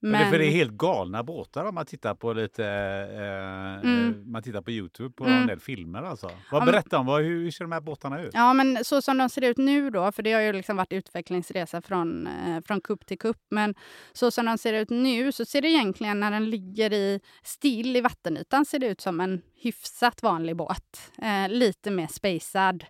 [0.00, 4.32] men, Men, för det är helt galna båtar om man tittar på lite, eh, Mm.
[4.32, 5.40] man tittar på Youtube på Mm.
[5.40, 6.30] en del filmer alltså.
[6.52, 8.30] Vad Ja, berättar om, vad, hur, hur ser de här båtarna ut?
[8.34, 10.92] Ja, men så som de ser ut nu då, för det har ju liksom varit
[10.92, 13.40] utvecklingsresa från, eh, från kupp till kupp.
[13.50, 13.74] Men
[14.12, 17.96] så som de ser ut nu så ser det egentligen när den ligger i still
[17.96, 21.12] i vattenytan ser det ut som en hyfsat vanlig båt.
[21.22, 22.84] Eh, lite mer spacad.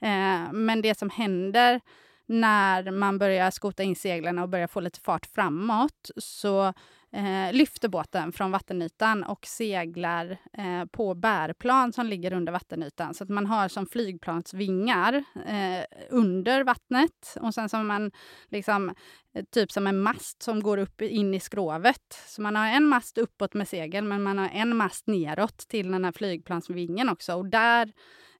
[0.00, 1.80] Eh, men det som händer
[2.26, 6.72] när man börjar skota in seglen och börjar få lite fart framåt så
[7.12, 13.14] eh, lyfter båten från vattenytan och seglar eh, på bärplan som ligger under vattenytan.
[13.14, 18.10] Så att man har som flygplansvingar eh, under vattnet och sen så har man
[18.48, 18.94] liksom
[19.34, 22.22] eh, typ som en mast som går upp in i skrovet.
[22.26, 25.92] Så man har en mast uppåt med segel men man har en mast neråt till
[25.92, 27.34] den här flygplansvingen också.
[27.34, 27.92] Och där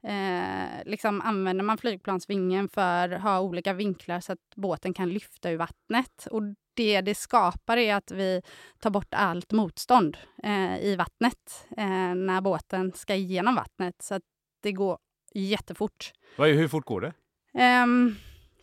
[0.02, 5.50] eh, liksom använder man flygplansvingen för att ha olika vinklar så att båten kan lyfta
[5.50, 6.26] ur vattnet.
[6.30, 6.42] Och
[6.74, 8.42] det det skapar är att vi
[8.80, 13.94] tar bort allt motstånd eh, i vattnet eh, när båten ska igenom vattnet.
[14.02, 14.22] Så att
[14.62, 14.98] det går
[15.34, 16.12] jättefort.
[16.36, 17.12] Vad, hur fort går det?
[17.54, 18.14] Ehm,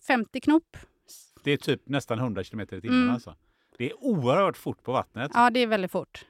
[0.07, 0.77] 50 knop.
[1.43, 3.13] Det är typ nästan 100 km i timmen Mm.
[3.13, 3.35] alltså.
[3.77, 5.31] Det är oerhört fort på vattnet.
[5.33, 6.25] Ja, det är väldigt fort.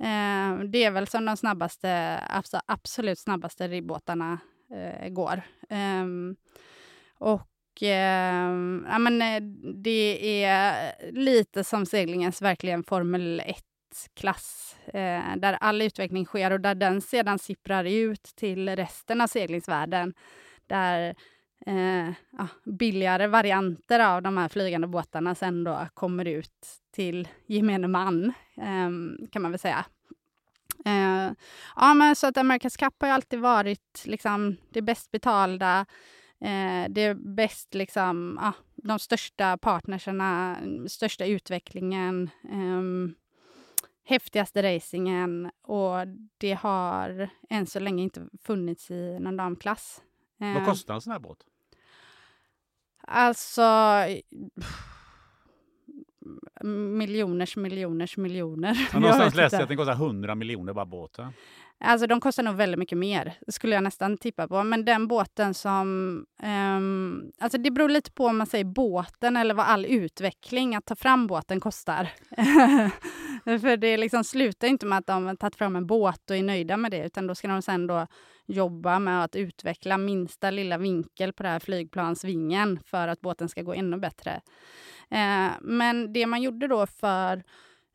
[0.00, 4.38] Eh, det är väl som de snabbaste, alltså absolut snabbaste ribbåtarna
[4.74, 5.42] eh, går.
[5.68, 6.06] Eh,
[7.18, 9.40] och ehm, ja, men, eh,
[9.82, 14.76] det är lite som seglingens verkligen Formel 1-klass.
[14.86, 20.14] Eh, där all utveckling sker och där den sedan sipprar ut till resten av seglingsvärlden.
[20.66, 21.14] Där
[21.66, 22.08] eh,
[22.38, 28.32] ja, billigare varianter av de här flygande båtarna sen då kommer ut till gemene man,
[28.56, 29.84] ehm, kan man väl säga.
[30.84, 31.32] Eh,
[31.76, 35.86] ja, men så att America's Cup har ju alltid varit liksom, det bäst betalda,
[36.40, 40.56] eh, det bäst, liksom, ja, de största partnerserna,
[40.88, 43.14] största utvecklingen, ehm,
[44.04, 45.96] häftigaste racingen och
[46.38, 50.02] det har än så länge inte funnits i någon damklass.
[50.38, 51.38] Vad Eh, kostar en sån här båt?
[53.02, 53.62] Alltså...
[56.64, 58.88] Miljoners, miljoners, miljoner.
[58.92, 61.32] Jag någonstans läste jag att den kostar 100 miljoner bara båten.
[61.84, 64.64] Alltså de kostar nog väldigt mycket mer, skulle jag nästan tippa på.
[64.64, 66.26] Men den båten som...
[66.42, 70.86] ehm, alltså det beror lite på om man säger båten eller vad all utveckling att
[70.86, 72.08] ta fram båten kostar.
[73.58, 76.42] För det liksom slutar inte med att de har tagit fram en båt och är
[76.42, 78.06] nöjda med det, utan då ska de sen då
[78.46, 83.62] jobba med att utveckla minsta lilla vinkel på det här flygplansvingen för att båten ska
[83.62, 84.40] gå ännu bättre.
[85.10, 87.42] Eh, men det man gjorde då för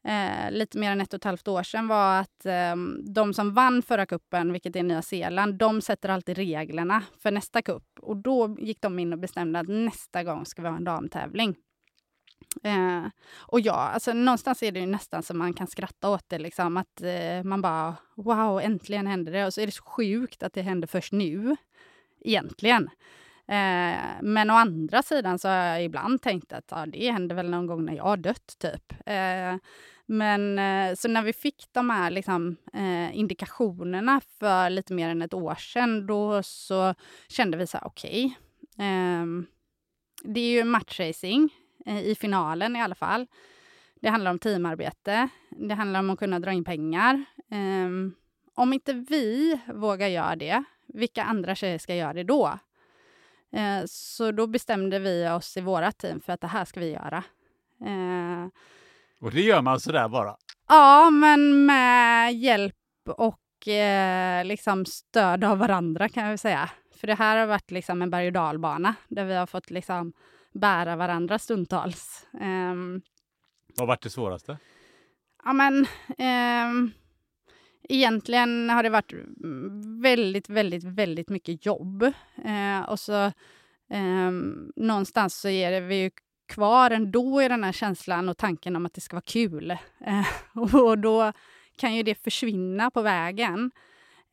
[0.07, 2.75] eh, lite mer än ett och ett halvt år sedan var att eh,
[3.13, 7.61] de som vann förra kuppen, vilket är Nya Zeeland, de sätter alltid reglerna för nästa
[7.61, 7.99] kupp.
[8.01, 11.55] Och då gick de in och bestämde att nästa gång ska vi ha en damtävling.
[12.63, 13.05] Eh,
[13.37, 16.77] och ja, alltså någonstans är det ju nästan som man kan skratta åt det, liksom
[16.77, 19.45] att eh, man bara wow, äntligen händer det.
[19.45, 21.55] Och så är det så sjukt att det händer först nu,
[22.21, 22.89] egentligen.
[23.47, 27.49] Eh, men å andra sidan så har jag ibland tänkt att ja, det händer väl
[27.49, 28.93] någon gång när jag har dött, typ.
[29.05, 29.55] Eh,
[30.05, 35.21] men eh, så när vi fick de här liksom, eh, indikationerna för lite mer än
[35.21, 36.95] ett år sedan, då så
[37.29, 38.37] kände vi så här, okej.
[38.77, 39.45] ehm,
[40.23, 41.49] det är ju matchracing
[41.85, 43.27] i finalen i alla fall.
[44.01, 45.29] Det handlar om teamarbete.
[45.49, 47.23] Det handlar om att kunna dra in pengar.
[47.51, 48.13] Ehm,
[48.53, 52.59] om inte vi vågar göra det, vilka andra tjejer ska göra det då?
[53.51, 56.91] Eh, så då bestämde vi oss i våra team för att det här ska vi
[56.91, 57.23] göra.
[57.85, 58.47] Eh,
[59.21, 60.35] Och det gör man sådär bara.
[60.67, 62.75] ja, men med hjälp
[63.17, 66.69] och eh, liksom stöd av varandra kan jag säga.
[66.99, 70.13] För det här har varit liksom en berg och dalbana där vi har fått liksom
[70.55, 72.27] bära varandra stundtals.
[72.41, 73.01] Ehm,
[73.77, 74.57] Vad varit det svåraste?
[75.43, 75.87] Ja, men
[76.17, 76.91] ehm,
[77.89, 79.13] egentligen har det varit
[80.01, 82.03] väldigt, väldigt, väldigt mycket jobb.
[82.45, 83.31] Eh, och så
[83.89, 86.11] ehm, någonstans så är det vi ju
[86.47, 89.71] kvar ändå i den här känslan och tanken om att det ska vara kul.
[90.05, 90.27] Eh,
[90.81, 91.31] och då
[91.77, 93.71] kan ju det försvinna på vägen.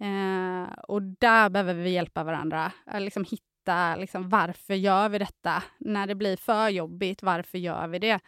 [0.01, 2.73] Eh, och där behöver vi hjälpa varandra.
[2.99, 3.45] Liksom hitta
[3.99, 5.63] liksom, varför gör vi detta?
[5.79, 8.21] När det blir för jobbigt, varför gör vi det?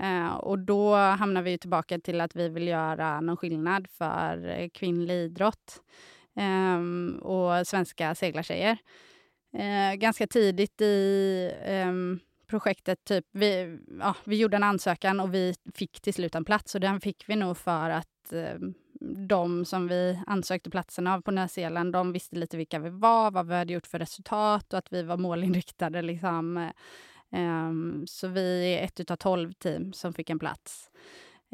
[0.00, 4.68] Eh, och då hamnar vi tillbaka till att vi vill göra någon skillnad för eh,
[4.68, 5.80] kvinnlig idrott
[6.36, 6.80] eh,
[7.22, 8.78] och svenska seglartjejer.
[9.58, 15.54] Eh, ganska tidigt i ehm, projektet, typ, vi, ja, vi gjorde en ansökan och vi
[15.74, 18.58] fick till slut en plats och den fick vi nog för att eh,
[19.28, 23.30] de som vi ansökte platsen av på Nya Zeeland, de visste lite vilka vi var,
[23.30, 26.70] vad vi hade gjort för resultat och att vi var målinriktade liksom,
[27.30, 30.90] Um, så vi är ett utav tolv team som fick en plats.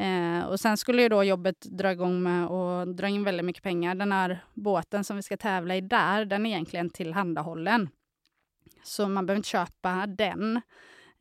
[0.03, 3.63] Uh, och sen skulle ju då jobbet dra igång med och dra in väldigt mycket
[3.63, 3.95] pengar.
[3.95, 7.89] Den här båten som vi ska tävla i där, den är egentligen tillhandahållen.
[8.83, 10.61] Så man behöver inte köpa den.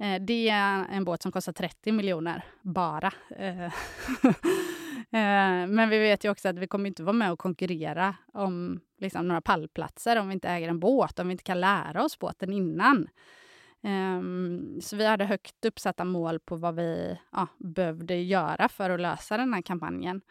[0.01, 3.11] Eh, det är en båt som kostar 30 miljoner bara.
[3.29, 3.63] Eh,
[5.11, 8.79] eh, men vi vet ju också att vi kommer inte vara med och konkurrera om
[8.97, 12.19] liksom, några pallplatser om vi inte äger en båt, om vi inte kan lära oss
[12.19, 13.09] båten innan.
[13.83, 18.99] Um, så vi hade högt uppsatta mål på vad vi ja, behövde göra för att
[18.99, 20.21] lösa den här kampanjen.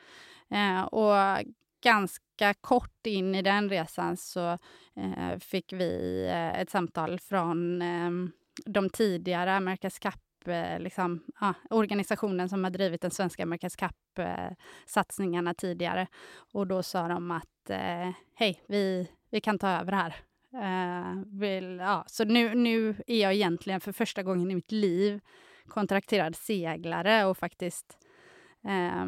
[0.53, 1.45] Uh, och
[1.83, 4.59] ganska kort in i den resan så
[4.97, 8.33] uh, fick vi uh, ett samtal från ehm,
[8.67, 15.51] de tidigare America's Cup eh, Liksom, ja, organisationen som har drivit den svenska America's Cup-satsningarna
[15.51, 16.07] eh, tidigare.
[16.53, 20.15] Och då sa de att eh, hej, vi, vi kan ta över här.
[20.53, 22.05] Eh, vill, ja.
[22.07, 25.21] Så nu, nu är jag egentligen för första gången i mitt liv
[25.69, 27.99] kontrakterad seglare och faktiskt
[28.65, 29.07] eh,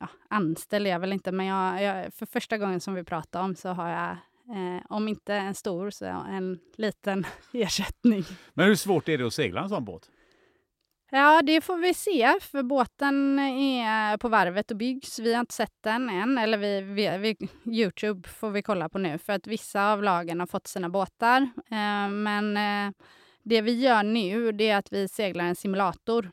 [0.00, 3.42] ja, anställd är jag väl inte, men jag, jag, för första gången som vi pratar
[3.42, 4.16] om så har jag
[4.50, 8.24] Eh, om inte en stor så en liten ersättning.
[8.54, 10.10] Men hur svårt är det att segla en sån båt?
[11.10, 15.18] Ja, det får vi se, för båten är på varvet och byggs.
[15.18, 17.48] Vi har inte sett den än, eller vi, vi, vi,
[17.82, 21.42] Youtube får vi kolla på nu, för att vissa av lagen har fått sina båtar.
[21.70, 22.92] Eh, men eh,
[23.42, 26.30] det vi gör nu, det är att vi seglar en simulator.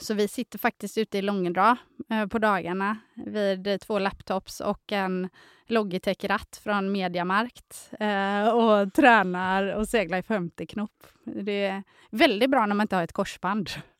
[0.00, 1.76] Så vi sitter faktiskt ute i Långedrag
[2.10, 5.28] eh, på dagarna vid två laptops och en
[5.66, 11.06] Logitech-ratt från Mediamarkt eh, och tränar och seglar i 50 knop.
[11.24, 13.70] Det är väldigt bra när man inte har ett korsband.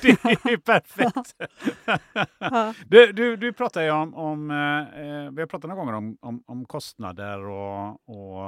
[0.00, 1.34] det är perfekt!
[2.88, 6.42] du, du, du pratar ju om, om eh, vi har pratat några gånger om, om,
[6.46, 8.42] om kostnader och, och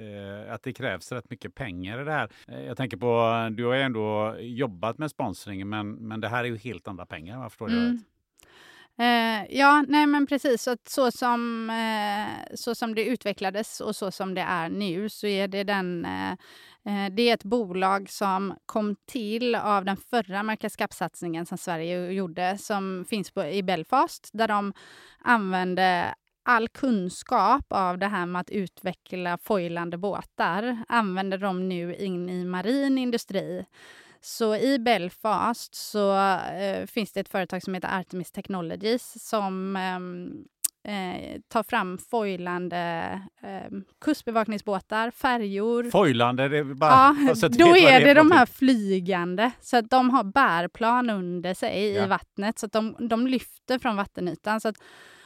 [0.00, 2.30] eh, att det krävs rätt mycket pengar i det här.
[2.48, 6.44] Eh, jag tänker på, du har ju ändå jobbat med sponsring, men, men det här
[6.44, 7.98] är ju helt andra pengar, vad förstår jag mm.
[9.00, 10.62] Eh, ja, nej men precis.
[10.62, 15.26] Så, så, som, eh, så som det utvecklades och så som det är nu så
[15.26, 16.30] är det den eh,
[16.86, 22.12] eh det är ett bolag som kom till av den förra Marcus Cup-satsningen som Sverige
[22.12, 24.72] gjorde, som finns på, i Belfast, där de
[25.18, 32.28] använde all kunskap av det här med att utveckla foilande båtar använder de nu in
[32.28, 33.64] i marin industri.
[34.20, 40.44] Så i Belfast så eh, finns det ett företag som heter Artemis Technologies som ehm,
[40.84, 45.90] eh, tar fram foilande eh, kustbevakningsbåtar, färjor.
[45.90, 46.48] Foilande?
[46.48, 49.50] Det är bara ja, då är det, de här flygande.
[49.60, 52.04] Så att de har bärplan under sig ja.
[52.04, 54.60] i vattnet, så att de, de lyfter från vattenytan.
[54.60, 54.76] Så att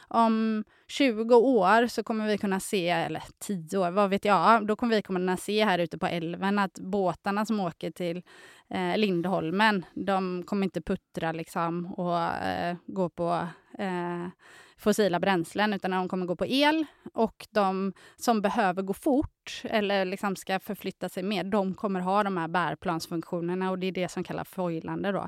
[0.07, 4.75] om 20 år så kommer vi kunna se, eller 10 år, vad vet jag, då
[4.75, 8.21] kommer vi kunna se här ute på älven att båtarna som åker till
[8.69, 13.47] eh, Lindholmen, de kommer inte puttra liksom och eh, gå på
[13.77, 14.27] eh,
[14.77, 16.85] fossila bränslen, utan de kommer gå på el.
[17.13, 22.23] Och de som behöver gå fort eller liksom ska förflytta sig mer, de kommer ha
[22.23, 25.11] de här bärplansfunktionerna och det är det som kallas foilande.
[25.11, 25.27] Då.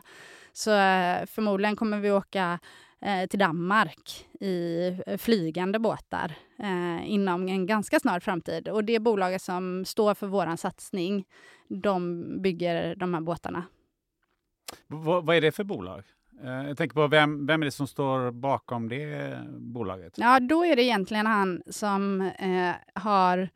[0.58, 2.60] Så eh, förmodligen kommer vi åka
[3.02, 8.68] eh, till Danmark i eh, flygande båtar eh, inom en ganska snar framtid.
[8.68, 11.26] Och det bolaget som står för vår satsning,
[11.68, 13.64] de bygger de här båtarna.
[14.88, 16.04] V vad är det för bolag?
[16.44, 20.14] Eh, jag tänker på vem, vem är det som står bakom det bolaget?
[20.18, 23.50] Ja, då är det egentligen han som eh, har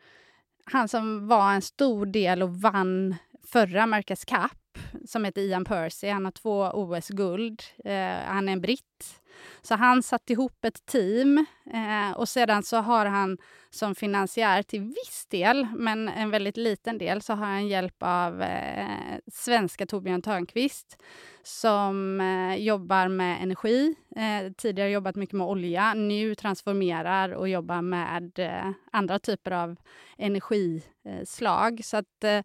[0.65, 3.15] han som var en stor del och vann
[3.47, 4.60] förra America's Cup
[5.05, 6.09] som heter Ian Percy.
[6.09, 7.63] Han har två OS-guld.
[7.85, 9.21] Eh, han är en britt.
[9.61, 13.37] Så han satt ihop ett team eh, och sedan så har han
[13.69, 18.41] som finansiär till viss del, men en väldigt liten del, så har han hjälp av
[18.41, 18.87] eh,
[19.31, 20.97] svenska Torbjörn Törnqvist
[21.43, 23.95] som eh, jobbar med energi.
[24.15, 29.75] Eh, tidigare jobbat mycket med olja, nu transformerar och jobbar med eh, andra typer av
[30.17, 31.81] energislag.
[31.83, 32.41] Så att eh,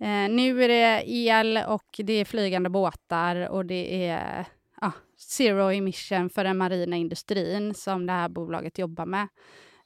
[0.00, 4.44] eh, nu är det el och det är flygande båtar och det är
[4.80, 9.28] ah, zero emission för den marina industrin som det här bolaget jobbar med.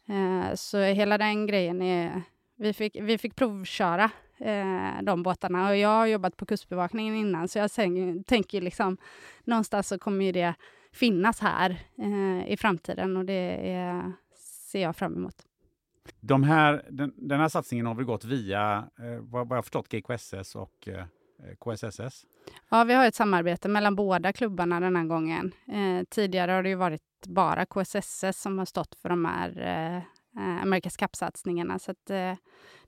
[0.09, 2.23] Eh, så hela den grejen är...
[2.57, 7.49] Vi fick, vi fick provköra eh, de båtarna och jag har jobbat på Kustbevakningen innan
[7.49, 8.97] så jag sen, tänker liksom
[9.45, 10.55] någonstans så kommer ju det
[10.93, 14.13] finnas här eh, i framtiden och det är,
[14.71, 15.37] ser jag fram emot.
[16.21, 20.55] De här, den, den här satsningen har väl gått via, eh, vad jag förstått, GKSS
[20.57, 22.27] och eh, eh KSSS?
[22.71, 25.53] Ja, vi har ett samarbete mellan båda klubbarna den här gången.
[25.69, 29.97] Eh, tidigare har det ju varit bara KSSS som har stått för de här eh,
[29.97, 31.79] eh America's Cup-satsningarna.
[31.79, 32.35] Så att, eh,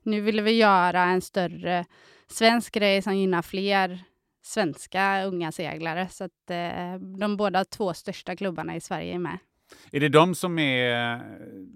[0.03, 1.85] nu ville vi göra en större
[2.27, 4.03] svensk grej som gynnar fler
[4.41, 6.07] svenska unga seglare.
[6.09, 9.37] Så att eh, de båda två största klubbarna i Sverige är med.
[9.91, 11.21] Är det de som är,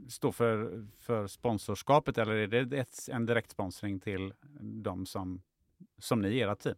[0.09, 5.41] står för, för sponsorskapet eller är det ett, en direktsponsring till de som,
[5.99, 6.75] som ni era team?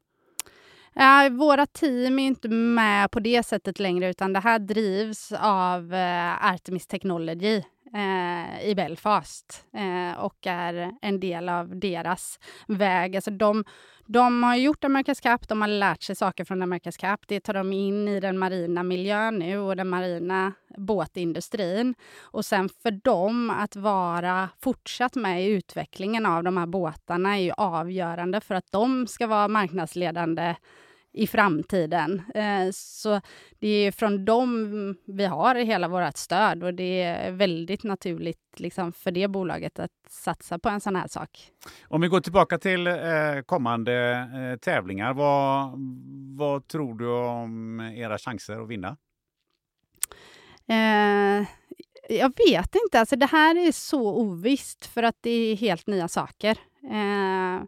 [0.95, 5.93] Ja, våra team är inte med på det sättet längre utan det här drivs av
[5.93, 13.15] eh, Artemis Technology eh, i Belfast eh, och är en del av deras väg.
[13.15, 13.63] Alltså de,
[14.05, 17.27] de har gjort America's Cup, de har lärt sig saker från America's Cup.
[17.27, 21.95] Det tar de in i den marina miljön nu och den marina båtindustrin.
[22.21, 27.41] Och sen för dem att vara fortsatt med i utvecklingen av de här båtarna är
[27.41, 30.55] ju avgörande för att de ska vara marknadsledande
[31.13, 32.21] i framtiden.
[32.35, 33.21] Eh, så
[33.59, 38.93] det är från dem vi har hela vårt stöd och det är väldigt naturligt liksom,
[38.93, 41.51] för det bolaget att satsa på en sån här sak.
[41.87, 42.93] Om vi går tillbaka till eh,
[43.45, 43.93] kommande
[44.33, 45.71] eh, tävlingar, vad,
[46.37, 48.97] vad tror du om era chanser att vinna?
[50.67, 51.47] Eh,
[52.09, 52.99] jag vet inte.
[52.99, 56.57] Alltså, det här är så ovisst för att det är helt nya saker.
[56.91, 57.63] Eh,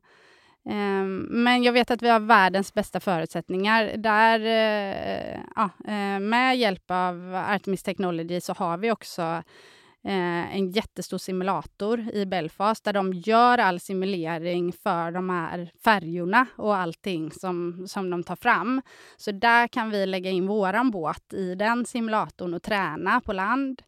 [0.70, 3.98] Ehm, men jag vet att vi har världens bästa förutsättningar.
[3.98, 9.22] Där, eh, ja, eh, med hjälp av Artemis Technology så har vi också
[10.04, 16.46] eh, en jättestor simulator i Belfast där de gör all simulering för de här färjorna
[16.56, 18.82] och allting som, som de tar fram.
[19.18, 23.82] Så där kan vi lägga in våran båt i den simulatorn och träna på land.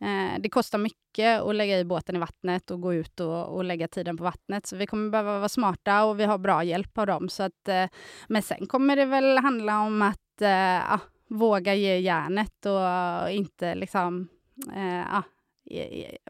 [0.00, 3.64] Eh, det kostar mycket att lägga i båten i vattnet och gå ut och, och,
[3.64, 4.66] lägga tiden på vattnet.
[4.66, 7.28] Så vi kommer behöva vara smarta och vi har bra hjälp av dem.
[7.28, 7.86] Så att, eh,
[8.28, 14.28] men sen kommer det väl handla om att eh, våga ge järnet och inte liksom...
[14.76, 15.22] Eh,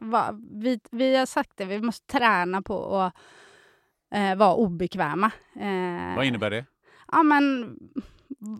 [0.01, 3.13] va, vi, vi har sagt det, vi måste träna på att
[4.15, 5.31] eh, vara obekväma.
[5.55, 6.65] Eh, Vad innebär det?
[7.11, 7.77] Ja, men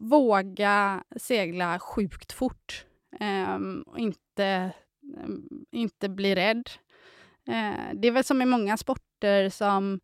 [0.02, 2.86] våga segla sjukt fort.
[3.20, 4.72] Um, och inte
[5.18, 6.70] Ehm, inte bli rädd.
[7.48, 10.00] Eh, det är väl som i många sporter som...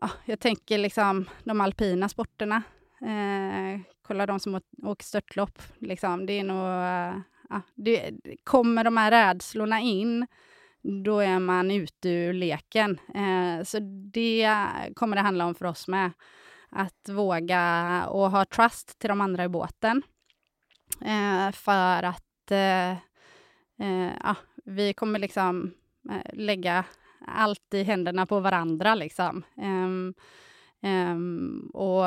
[0.00, 2.62] Ja, jag tänker liksom de alpina sporterna.
[3.00, 5.62] Eh, kolla de som åker störtlopp.
[5.78, 6.26] Liksom.
[6.26, 6.66] Det är nog...
[6.66, 8.12] Eh, ja, det,
[8.44, 10.26] kommer de här rädslorna in,
[11.04, 12.98] då är man ute ur leken.
[13.14, 13.78] Eh, så
[14.12, 14.56] det
[14.94, 16.10] kommer det handla om för oss med.
[16.72, 20.02] Att våga och ha trust till de andra i båten.
[21.00, 22.96] Eh, för att eh,
[23.80, 25.74] Eh, ja, vi kommer liksom
[26.10, 26.84] eh, lägga
[27.26, 28.94] allt i händerna på varandra.
[28.94, 29.42] Liksom.
[29.56, 30.14] Um,
[30.82, 32.04] um, och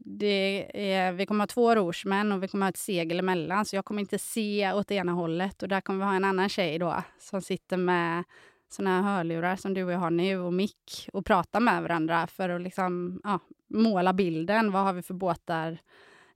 [0.00, 3.76] det är, vi kommer ha två rorsmän och vi kommer ha ett segel emellan, så
[3.76, 5.62] jag kommer inte se åt ena hållet.
[5.62, 8.24] Och där kommer vi ha en annan tjej då, som sitter med
[8.68, 12.26] såna här hörlurar som du och jag har nu och mick och pratar med varandra
[12.26, 14.72] för att liksom, ja, måla bilden.
[14.72, 15.78] Vad har vi för båtar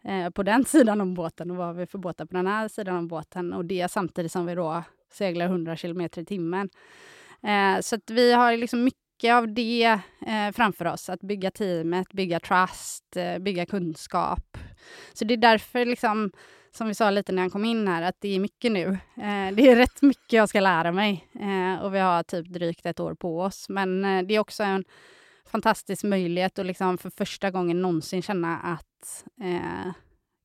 [0.06, 2.68] Eh, på den sidan om båten och vad har vi för båtar på den här
[2.68, 3.52] sidan om båten.
[3.52, 4.82] Och det samtidigt som vi då
[5.12, 6.68] seglar 100 kilometer i timmen.
[7.42, 11.08] Eh, så att vi har liksom mycket av det eh, framför oss.
[11.08, 14.58] Att bygga teamet, bygga trust, eh, bygga kunskap.
[15.12, 16.30] Så det är därför, liksom,
[16.70, 18.86] som vi sa lite när jag kom in här, att det är mycket nu.
[19.16, 22.86] Eh, det är rätt mycket jag ska lära mig eh, och vi har typ drygt
[22.86, 23.68] ett år på oss.
[23.68, 24.84] Men eh, det är också en
[25.50, 29.92] fantastisk möjlighet att liksom för första gången någonsin känna att eh,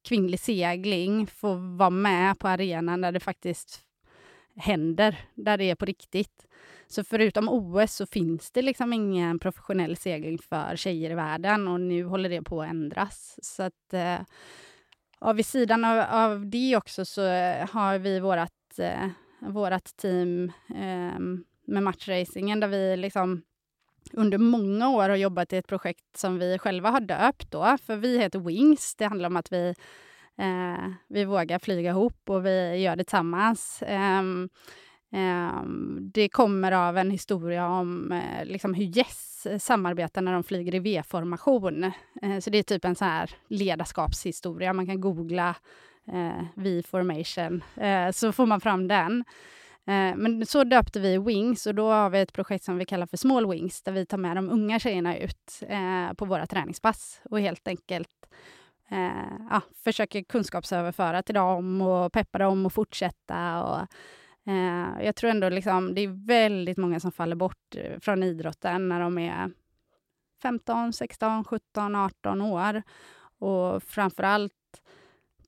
[0.03, 3.85] kvinnlig segling får vara med på arenan där det faktiskt
[4.55, 6.47] händer, där det är på riktigt.
[6.87, 11.81] Så förutom OS så finns det liksom ingen professionell segling för tjejer i världen och
[11.81, 13.39] nu håller det på att ändras.
[13.41, 14.19] Så att, eh,
[15.19, 19.09] ja, vid sidan av, av det också så eh, har vi vårt eh,
[19.39, 21.19] vårat team eh,
[21.65, 23.41] med matchracingen där vi liksom
[24.13, 27.95] under många år har jobbat i ett projekt som vi själva har döpt då, för
[27.95, 28.95] vi heter Wings.
[28.95, 29.73] Det handlar om att vi,
[30.37, 33.81] eh, vi vågar flyga ihop och vi gör det tillsammans.
[33.81, 34.19] Eh,
[35.13, 35.63] eh,
[36.13, 40.79] det kommer av en historia om eh, liksom hur Yes samarbetar när de flyger i
[40.79, 41.83] V-formation.
[42.21, 44.73] Eh, så det är typ en sån här ledarskapshistoria.
[44.73, 45.55] Man kan googla
[46.07, 49.23] eh, V-formation, eh, så får man fram den.
[49.87, 53.05] Eh, men så döpte vi Wings och då har vi ett projekt som vi kallar
[53.05, 57.21] för Small Wings där vi tar med de unga tjejerna ut eh, på våra träningspass
[57.23, 58.29] och helt enkelt
[58.89, 63.63] eh, ja, försöker kunskapsöverföra till dem och peppa dem att fortsätta.
[63.63, 63.87] Och,
[65.01, 69.17] jag tror ändå liksom, det är väldigt många som faller bort från idrotten när de
[69.17, 69.51] är
[70.41, 72.83] 15, 16, 17, 18 år.
[73.39, 74.81] Och framför allt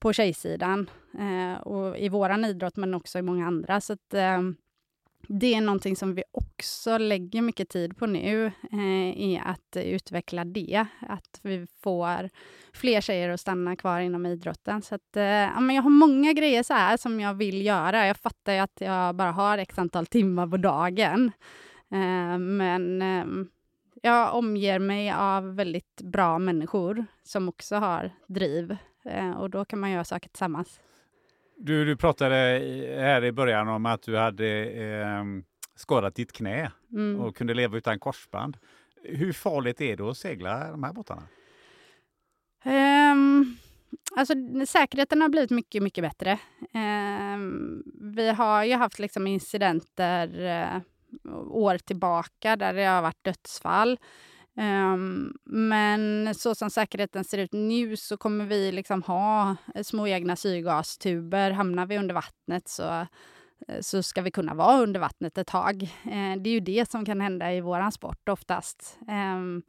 [0.04, 0.90] på tjejsidan
[1.20, 3.82] eh, och i våran idrott, men också i många andra.
[3.82, 4.42] Så att, eh,
[5.28, 10.86] det är någonting som vi också lägger mycket tid på nu, eh, att utveckla det.
[11.00, 12.30] Att vi får
[12.74, 14.82] fler tjejer att stanna kvar inom idrotten.
[14.82, 18.08] Så att, eh, ja, men jag har många grejer så här som jag vill göra.
[18.08, 21.32] Jag fattar ju att jag bara har x antal timmar på dagen.
[21.92, 23.26] Eh, men eh,
[24.02, 28.78] jag omger mig av väldigt bra människor som också har driv.
[29.06, 30.80] Eh, och då kan man göra saker tillsammans.
[31.58, 32.36] Du, du pratade
[33.00, 35.24] här i början om att du hade eh,
[35.76, 37.22] skadat ditt knä Mm.
[37.22, 38.58] och kunde leva utan korsband.
[39.04, 41.24] Hur farligt är det att segla de här båtarna?
[42.66, 43.58] Um,
[44.16, 44.34] alltså,
[44.68, 46.40] säkerheten har blivit mycket, mycket bättre.
[46.74, 47.84] Ehm,
[48.16, 50.82] vi har ju haft liksom incidenter eh,
[51.50, 53.98] år tillbaka där det har varit dödsfall.
[54.56, 60.36] Ehm, men så som säkerheten ser ut nu så kommer vi liksom ha små egna
[60.36, 61.52] syrgastuber.
[61.52, 63.08] Hamnar vi under vattnet så,
[63.82, 65.84] så ska vi kunna vara under vattnet ett tag.
[65.84, 68.98] Eh, det är ju det som kan hända i våran sport oftast.
[69.08, 69.62] Ehm,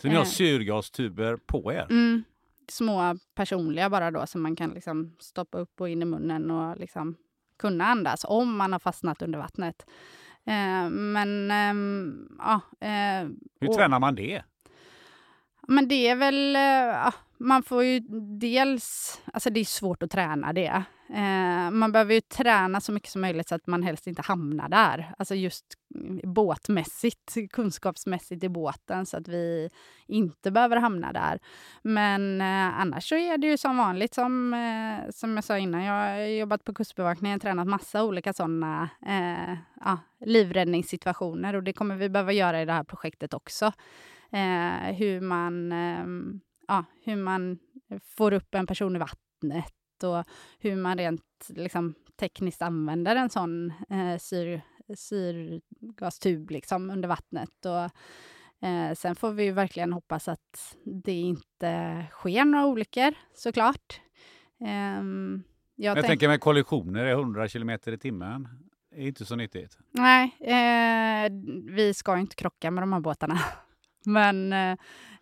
[0.00, 0.26] Så ni har Eh.
[0.28, 1.86] syrgastuber på er?
[1.90, 2.24] Mm,
[2.68, 6.76] små personliga bara då som man kan liksom stoppa upp och in i munnen och
[6.76, 7.16] liksom
[7.58, 9.86] kunna andas om man har fastnat under vattnet.
[10.46, 13.28] Eh, men ehm, ja, eh,
[13.60, 14.42] Hur och- tränar man det?
[15.68, 16.56] Men det är väl...
[16.56, 18.00] Eh, ja, man får ju
[18.38, 19.20] dels...
[19.32, 20.84] Alltså det är svårt att träna det.
[21.08, 24.68] Eh, man behöver ju träna så mycket som möjligt så att man helst inte hamnar
[24.68, 25.14] där.
[25.18, 25.64] Alltså just
[26.24, 29.70] båtmässigt, kunskapsmässigt i båten så att vi
[30.06, 31.38] inte behöver hamna där.
[31.82, 35.84] Men eh, annars så är det ju som vanligt som, eh, som jag sa innan.
[35.84, 41.96] Jag har jobbat på Kustbevakningen, tränat massa olika sådana eh, ja, livräddningssituationer och det kommer
[41.96, 43.72] vi behöva göra i det här projektet också
[44.34, 47.58] eh, hur, man, ehm, ja, hur man
[48.04, 50.24] får upp en person i vattnet och
[50.58, 54.60] hur man rent liksom, tekniskt använder en sån eh, syr,
[54.96, 57.66] syrgastub liksom, under vattnet.
[57.66, 57.90] Och,
[58.68, 64.00] eh, sen får vi verkligen hoppas att det inte sker några olyckor, såklart.
[64.60, 65.42] Ehm,
[65.76, 68.48] jag Jag tänk- tänker med kollisioner, är 100 kilometer i timmen
[68.96, 69.78] är inte så nyttigt.
[69.90, 71.30] Nej, eh,
[71.74, 73.38] vi ska inte krocka med de här båtarna.
[74.06, 74.76] Men eh,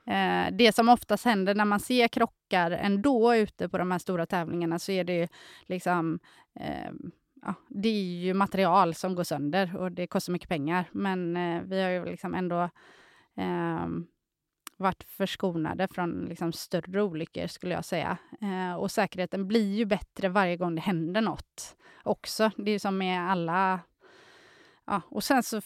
[0.06, 4.26] eh, det som oftast händer när man ser krockar ändå ute på de här stora
[4.26, 5.28] tävlingarna så är det ju
[5.66, 6.18] liksom
[6.60, 6.92] eh,
[7.42, 10.84] ja, det är ju material som går sönder och det kostar mycket pengar.
[10.92, 12.62] Men eh, vi har ju liksom ändå
[13.36, 13.86] eh,
[14.76, 18.16] varit förskonade från liksom större olyckor skulle jag säga.
[18.40, 22.50] Eh, och säkerheten blir ju bättre varje gång det händer något också.
[22.56, 23.80] Det är ju som med alla
[24.84, 25.60] Ja, och sen så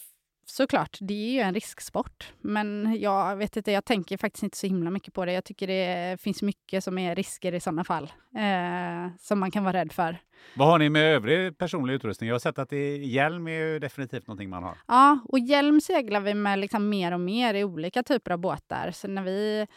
[0.49, 2.33] såklart, det är ju en risksport.
[2.41, 5.31] Men jag vet inte, jag tänker faktiskt inte så himla mycket på det.
[5.31, 8.03] Jag tycker det finns mycket som är risker i sådana fall.
[8.35, 10.17] Eh, som man kan vara rädd för.
[10.55, 12.27] Vad har ni med övrig personlig utrustning?
[12.27, 14.77] Jag har sett att det hjälm är ju definitivt någonting man har.
[14.87, 18.91] Ja, och hjälm seglar vi med liksom mer och mer i olika typer av båtar.
[18.93, 19.67] Så när vi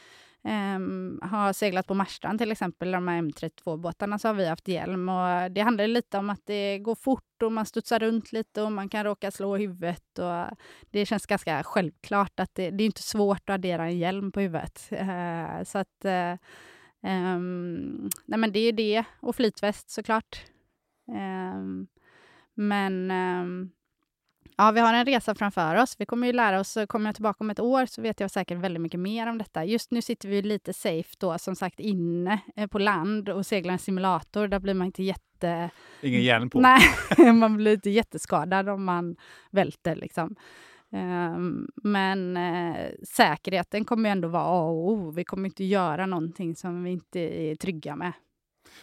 [0.42, 5.08] Um, har seglat på Marstrand till exempel, de här M32-båtarna, så har vi haft hjälm.
[5.08, 8.72] Och det handlar lite om att det går fort och man studsar runt lite och
[8.72, 10.18] man kan råka slå huvudet.
[10.18, 10.56] Och
[10.90, 14.40] det känns ganska självklart att det, det är inte svårt att addera en hjälm på
[14.40, 14.88] huvudet.
[14.92, 16.36] Uh, så att uh,
[17.10, 19.04] um, nej men det är det.
[19.20, 20.44] Och flytväst såklart.
[21.08, 21.86] Um, ehm,
[22.54, 23.70] men um,
[24.60, 25.96] Ja, vi har en resa framför oss.
[25.98, 28.58] Vi kommer ju lära oss, kommer jag tillbaka om ett år så vet jag säkert
[28.58, 29.64] väldigt mycket mer om detta.
[29.64, 33.72] Just nu sitter vi lite safe då, som sagt, inne eh, på land och seglar
[33.72, 34.48] en simulator.
[34.48, 35.70] Där blir man inte jätte...
[36.02, 36.60] Ingen hjälm på.
[36.60, 36.80] Nej,
[37.32, 39.16] man blir inte jätteskadad om man
[39.50, 40.36] välter liksom.
[40.92, 45.10] Ehm, men eh, säkerheten kommer ju ändå vara A och O.
[45.10, 48.12] Vi kommer inte göra någonting som vi inte är trygga med.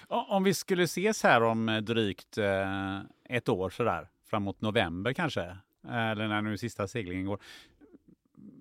[0.07, 2.99] Om vi skulle ses här om eh, drygt eh,
[3.29, 7.39] ett år sådär, framåt november kanske, Eh, eller när nu sista seglingen går.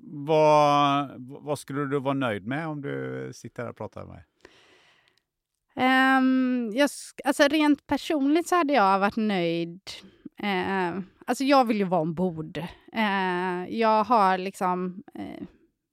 [0.09, 4.25] Vad, vad skulle du vara nöjd med om du sitter här och pratar med mig?
[5.79, 6.91] Um, jag,
[7.25, 9.81] alltså rent personligt så hade jag varit nöjd.
[10.43, 12.59] Uh, alltså jag vill ju vara ombord.
[12.97, 15.03] Uh, jag har liksom...
[15.19, 15.47] Uh,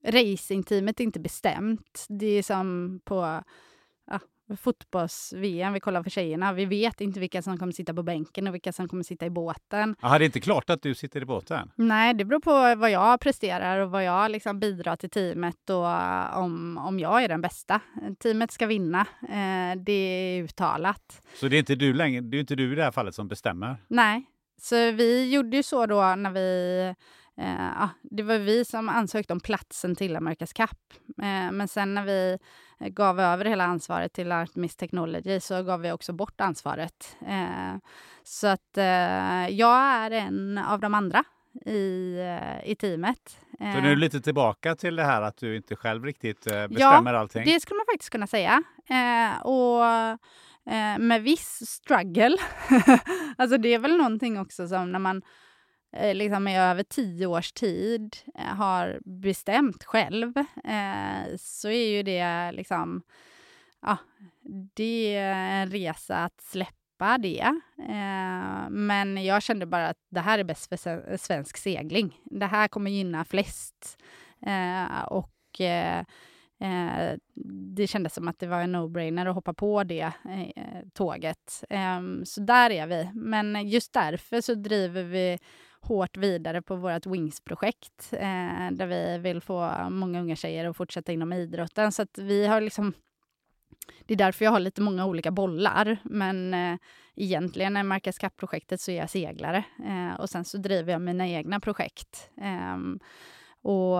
[0.06, 2.06] racingteamet är inte bestämt.
[2.08, 3.42] Det är som på
[4.06, 4.20] ja,
[4.58, 6.52] fotbolls-VM, vi kollar för tjejerna.
[6.52, 9.30] Vi vet inte vilka som kommer sitta på bänken och vilka som kommer sitta i
[9.30, 9.96] båten.
[10.00, 11.70] Jaha, det är inte klart att du sitter i båten?
[11.76, 15.84] Nej, det beror på vad jag presterar och vad jag liksom bidrar till teamet och
[15.84, 17.80] uh, om, om jag är den bästa.
[18.18, 21.22] Teamet ska vinna, eh, det är uttalat.
[21.34, 23.28] Så det är inte du längre, det är inte du i det här fallet som
[23.28, 23.76] bestämmer?
[23.88, 24.24] Nej,
[24.60, 26.94] så vi gjorde ju så då när vi
[27.36, 30.78] eh, det var vi som ansökte om platsen till America's Cup.
[31.22, 32.38] Eh, men sen när vi
[32.88, 37.16] gav över hela ansvaret till Artemis Technology så gav vi också bort ansvaret.
[37.26, 37.76] Eh,
[38.22, 41.24] så att eh, jag är en av de andra
[41.66, 43.38] i, eh, i teamet.
[43.58, 47.12] Så nu är du lite tillbaka till det här att du inte själv riktigt bestämmer
[47.12, 47.44] ja, allting?
[47.44, 48.62] det skulle man faktiskt kunna säga.
[49.42, 49.80] och
[50.98, 52.36] med viss struggle.
[53.36, 55.22] alltså det är väl någonting också som när man Eh,
[55.96, 62.02] Eh, liksom i över tio års tid eh, har bestämt själv eh, så är ju
[62.02, 63.02] det liksom...
[63.80, 63.96] Ja,
[64.74, 67.60] det är en resa att släppa det.
[68.70, 72.20] men jag kände bara att det här är bäst för svensk segling.
[72.24, 73.98] Det här kommer gynna flest.
[75.06, 75.60] och
[76.60, 77.16] Eh,
[77.74, 81.64] det kändes som att det var en no-brainer att hoppa på det eh, tåget.
[81.70, 83.10] Eh, så där är vi.
[83.14, 85.38] Men just därför så driver vi
[85.84, 91.12] hårt vidare på vårt Wings-projekt eh, där vi vill få många unga tjejer att fortsätta
[91.12, 91.92] inom idrotten.
[91.92, 92.92] Så att vi har liksom
[94.06, 95.98] det är därför jag har lite många olika bollar.
[96.02, 96.78] Men eh,
[97.16, 99.64] egentligen i Marcus Cup-projektet så är jag seglare.
[99.84, 102.30] Eh, och sen så driver jag mina egna projekt.
[102.40, 102.76] Eh,
[103.62, 103.98] och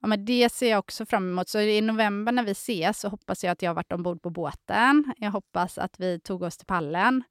[0.00, 1.48] ja, men det ser jag också fram emot.
[1.48, 4.30] Så i november när vi ses så hoppas jag att jag har varit ombord på
[4.30, 5.14] båten.
[5.16, 7.24] Jag hoppas att vi tog oss till pallen.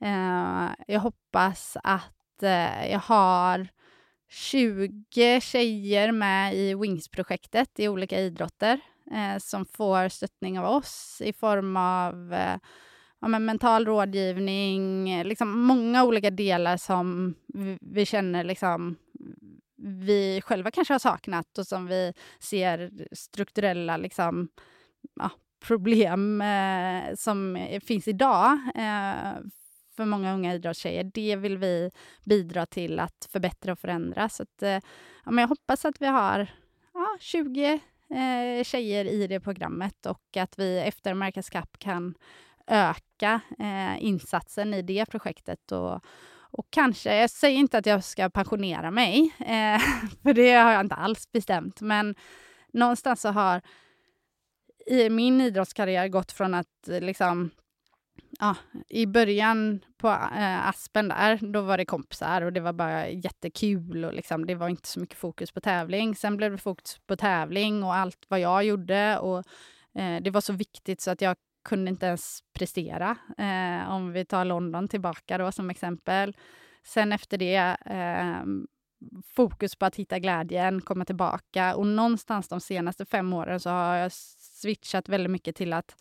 [0.00, 3.68] Eh, jag hoppas att Eh, jag har
[4.28, 8.80] 20 tjejer med i Wings-projektet i olika idrotter
[9.12, 12.56] eh, som får stöttning av oss i form av eh,
[13.20, 18.96] ja, mental rådgivning, liksom många olika delar som vi, vi känner liksom
[19.82, 24.48] vi själva kanske har saknat och som vi ser strukturella liksom,
[25.14, 25.30] ja,
[25.66, 29.32] problem eh, som finns idag eh,
[30.00, 31.04] för många unga idrottstjejer.
[31.04, 31.90] Det vill vi
[32.24, 34.28] bidra till att förbättra och förändra.
[34.28, 34.80] Så att, eh,
[35.24, 36.46] ja, men jag hoppas att vi har
[36.94, 42.14] ja, 20 eh, tjejer i det programmet och att vi efter America's Cup kan
[42.66, 46.00] öka eh, insatsen i det projektet och,
[46.32, 49.80] och kanske, jag säger inte att jag ska pensionera mig, eh,
[50.22, 52.14] för det har jag inte alls bestämt, men
[52.72, 53.60] någonstans så har
[54.86, 57.50] i min idrottskarriär gått från att eh, liksom
[58.40, 58.56] ja,
[58.88, 64.04] i början på äh, Aspen där, då var det kompisar och det var bara jättekul
[64.04, 66.14] och liksom, det var inte så mycket fokus på tävling.
[66.14, 69.38] Sen blev det fokus på tävling och allt vad jag gjorde och
[69.94, 73.16] äh, det var så viktigt så att jag kunde inte ens prestera.
[73.38, 76.36] Äh, om vi tar London tillbaka då som exempel.
[76.84, 78.66] Sen efter det ehm,
[79.36, 83.96] fokus på att hitta glädjen, komma tillbaka och någonstans de senaste fem åren så har
[83.96, 85.96] jag switchat väldigt mycket till att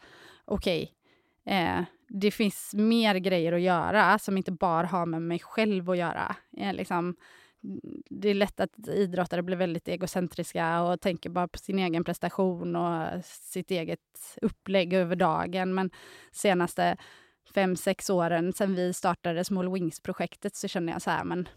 [0.46, 0.96] okej, okay,
[1.46, 5.98] eh, det finns mer grejer att göra som inte bara har med mig själv att
[5.98, 6.36] göra.
[6.58, 7.16] Eh, liksom,
[8.10, 12.76] det är lätt att idrottare blir väldigt egocentriska och tänker bara på sin egen prestation
[12.76, 15.74] och sitt eget upplägg över dagen.
[15.74, 15.90] Men
[16.32, 16.98] senaste
[17.54, 21.50] fem, sex åren sedan vi startade Small Wings-projektet så känner jag så här, men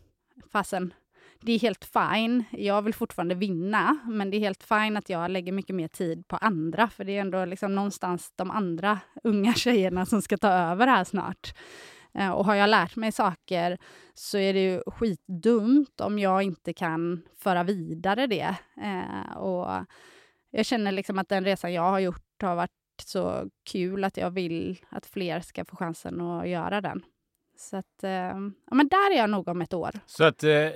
[0.53, 0.95] fasen,
[1.43, 2.45] det är helt fine.
[2.51, 6.29] Jag vill fortfarande vinna, men det är helt fine att jag lägger mycket mer tid
[6.29, 10.49] på andra, för det är ändå liksom någonstans de andra unga tjejerna som ska ta
[10.49, 11.55] över här snart.
[12.15, 13.79] Eh, och har jag lärt mig saker
[14.15, 18.57] så är det ju skitdumt om jag inte kan föra vidare det.
[18.83, 19.87] Eh, och
[20.51, 22.71] jag känner liksom att den resan jag har gjort har varit
[23.05, 27.03] så kul att jag vill att fler ska få chansen att göra den.
[27.57, 28.11] Så att, eh,
[28.67, 29.91] ja men där är jag nog om ett år.
[30.07, 30.71] Så att eh,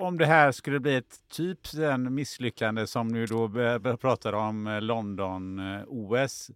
[0.00, 3.48] om det här skulle bli ett typ den misslyckande som nu då
[4.00, 6.50] pratar om eh, London-OS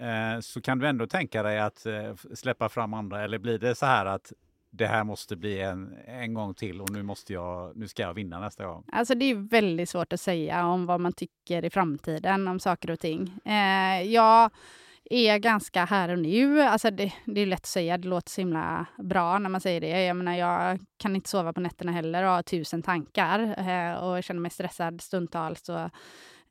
[0.00, 1.86] eh, eh, så kan du ändå tänka dig att
[2.34, 4.32] släppa fram andra eller blir det så här att
[4.76, 8.14] det här måste bli en, en gång till och nu, måste jag, nu ska jag
[8.14, 8.84] vinna nästa gång?
[8.92, 12.90] Alltså det är väldigt svårt att säga om vad man tycker i framtiden om saker
[12.90, 13.38] och ting.
[13.44, 14.50] Eh, jag
[15.10, 16.60] är ganska här och nu.
[16.60, 19.80] Alltså det, det, är lätt att säga, det låter så himla bra när man säger
[19.80, 20.04] det.
[20.04, 24.24] Jag menar, jag kan inte sova på nätterna heller och har tusen tankar eh, och
[24.24, 25.68] känner mig stressad stundtals.
[25.68, 25.90] Och,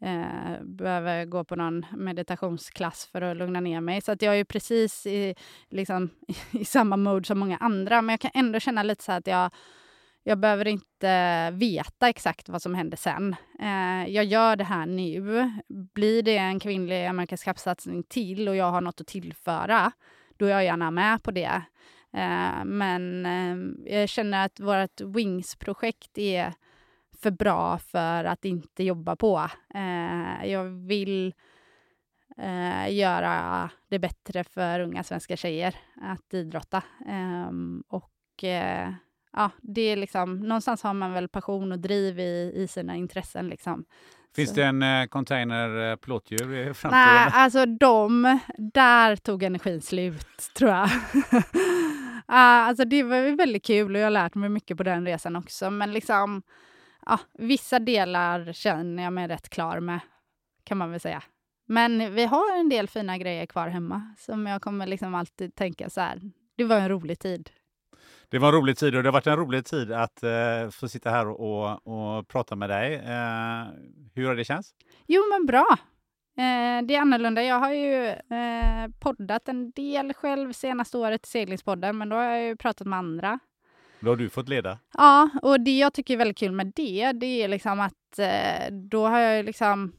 [0.08, 4.02] eh, behöver gå på någon meditationsklass för att lugna ner mig.
[4.02, 5.36] Så att jag är precis i,
[5.70, 6.10] liksom,
[6.52, 8.02] i samma mode som många andra.
[8.02, 9.52] Men jag kan ändå känna lite så att jag
[10.24, 13.36] jag behöver inte veta exakt vad som händer sen.
[13.60, 15.52] Eh, jag gör det här nu.
[15.68, 19.92] Blir det en kvinnlig amerikansk Cup-satsning till och jag har något att tillföra,
[20.38, 21.62] då är jag gärna med på det.
[22.14, 23.58] Eh, men eh,
[24.00, 26.54] jag känner att vårt Wings-projekt är
[27.22, 29.50] för bra för att inte jobba på.
[29.76, 31.34] Eh, jag vill
[32.38, 36.84] eh, göra det bättre för unga svenska tjejer att idrotta.
[37.08, 38.94] Ehm, och eh,
[39.34, 43.48] ja, det är liksom, någonstans har man väl passion och driv i, i sina intressen.
[43.48, 43.86] Liksom.
[44.36, 44.56] Finns Så.
[44.56, 47.06] det en eh, container eh, plåtdjur i framtiden?
[47.06, 50.90] Nej, alltså de, där tog energin slut tror jag.
[52.26, 55.36] Ah, alltså det var väldigt kul och jag har lärt mig mycket på den resan
[55.36, 55.70] också.
[55.70, 56.42] Men liksom,
[57.06, 60.00] ja, vissa delar känner jag mig rätt klar med,
[60.64, 61.24] kan man väl säga.
[61.68, 65.90] Men vi har en del fina grejer kvar hemma som jag kommer liksom alltid tänka
[65.90, 66.22] så här,
[66.58, 67.50] det var en rolig tid.
[68.30, 70.88] Det var en rolig tid och det har varit en rolig tid att eh, få
[70.88, 72.94] sitta här och, och prata med dig.
[72.94, 73.68] Eh,
[74.16, 74.70] hur har det känts?
[75.08, 75.68] Jo, men bra.
[76.38, 77.44] Eh, det är annorlunda.
[77.44, 82.24] Jag har ju eh, poddat en del själv senaste året i Seglingspodden, men då har
[82.24, 83.40] jag ju pratat med andra.
[84.00, 84.80] Då har du fått leda.
[84.98, 88.72] Ja, och det jag tycker är väldigt kul med det, det är liksom att eh,
[88.72, 89.94] då har jag liksom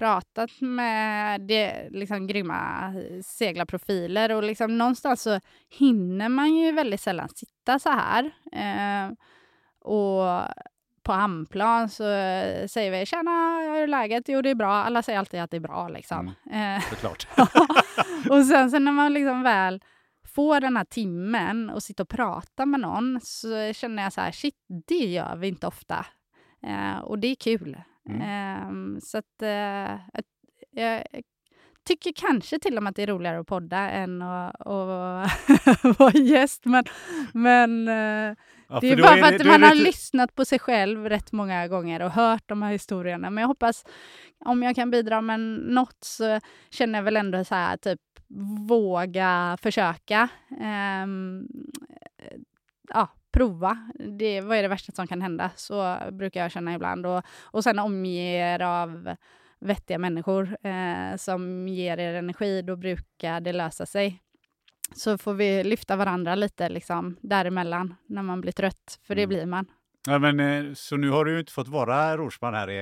[0.00, 2.92] pratat med det, liksom grymma
[3.24, 5.40] seglarprofiler och liksom någonstans så
[5.78, 8.24] hinner man ju väldigt sällan sitta så här.
[8.52, 9.12] Eh,
[9.80, 10.42] och
[11.02, 12.04] på Amplan så
[12.68, 14.72] säger vi “tjena, hur är läget?” Jo, det är bra.
[14.72, 16.26] Alla säger alltid att det är bra liksom.
[16.52, 17.26] Eh, Såklart.
[18.30, 19.82] och sen så när man liksom väl
[20.34, 24.32] får den här timmen och sitta och prata med någon så känner jag så här,
[24.32, 24.54] shit,
[24.88, 26.06] det gör vi inte ofta.
[26.66, 27.76] Eh, och det är kul.
[28.14, 28.96] Mm.
[28.96, 29.98] Eh, så att eh,
[30.70, 31.04] jag
[31.84, 36.12] tycker kanske till och med att det är roligare att podda än att, att vara
[36.12, 36.64] gäst.
[36.64, 36.84] Men,
[37.32, 38.36] men eh,
[38.72, 41.68] Ja, det är bara för att man är har lyssnat på sig själv rätt många
[41.68, 43.30] gånger och hört de här historierna.
[43.30, 43.84] Men jag hoppas,
[44.44, 48.00] om jag kan bidra med något så känner jag väl ändå så här, typ
[48.68, 50.28] våga försöka.
[50.60, 51.46] Ehm,
[52.88, 53.78] ja, prova.
[54.18, 55.50] Det, vad är det värsta som kan hända?
[55.56, 57.06] Så brukar jag känna ibland.
[57.06, 59.14] Och, och sen omge er av
[59.60, 62.62] vettiga människor eh, som ger er energi.
[62.62, 64.22] Då brukar det lösa sig.
[64.94, 69.28] Så får vi lyfta varandra lite liksom, däremellan när man blir trött, för det Mm.
[69.28, 69.66] blir man.
[70.06, 72.78] Ja, men, eh, så nu har du inte fått vara rorsman här i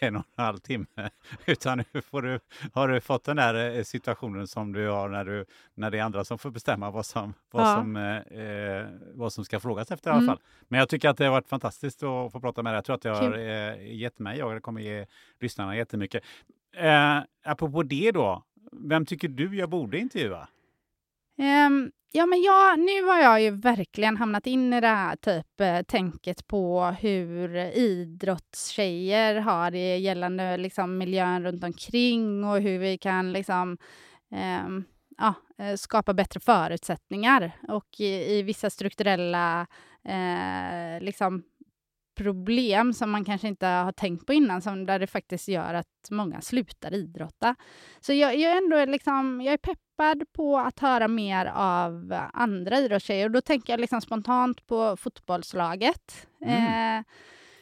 [0.00, 0.86] en och en halv timme,
[1.46, 2.40] utan nu får du,
[2.72, 5.44] har du fått den där eh, situationen som du har när, du,
[5.74, 7.74] när det är andra som får bestämma vad som, vad Ja.
[7.74, 10.26] som, eh, eh, vad som ska frågas efter i alla Mm.
[10.34, 10.40] fall.
[10.68, 12.76] Men jag tycker att det har varit fantastiskt att få prata med dig.
[12.76, 15.06] Jag tror att det har eh, gett mig och det kommer ge
[15.40, 16.24] lyssnarna jättemycket.
[16.76, 18.42] Eh, apropå det då,
[18.72, 20.48] vem tycker du jag borde intervjua?
[21.42, 25.60] Um, ja, men jag, nu har jag ju verkligen hamnat in i det här typ
[25.60, 32.98] eh, tänket på hur idrottstjejer har det gällande liksom, miljön runt omkring och hur vi
[32.98, 33.78] kan liksom,
[34.64, 34.84] um,
[35.18, 37.52] ja, eh, skapa bättre förutsättningar.
[37.68, 39.66] Och i, i vissa strukturella
[40.04, 41.42] eh, liksom,
[42.14, 46.10] problem som man kanske inte har tänkt på innan, som där det faktiskt gör att
[46.10, 47.54] många slutar idrotta.
[48.00, 49.58] Så jag, jag är ändå liksom, jag är
[50.02, 53.26] peppad på att höra mer av andra idrottstjejer.
[53.26, 56.26] Och då tänker jag liksom spontant på fotbollslaget.
[56.44, 56.98] Mm.
[56.98, 57.04] Eh,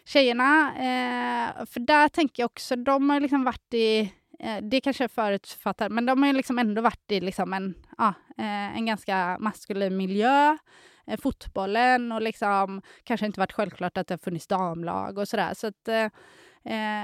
[0.04, 4.00] tjejerna, eh, för där tänker jag också, de har liksom varit i
[4.40, 7.74] eh, det kanske jag förutfattar, men de har ju liksom ändå varit i liksom en,
[7.98, 10.58] ja, eh, en ganska maskulin miljö.
[11.06, 15.54] Eh, fotbollen och liksom kanske inte varit självklart att det har funnits damlag och sådär.
[15.54, 16.12] Så att,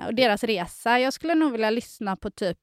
[0.06, 0.98] och deras resa.
[0.98, 2.58] Jag skulle nog vilja lyssna på typ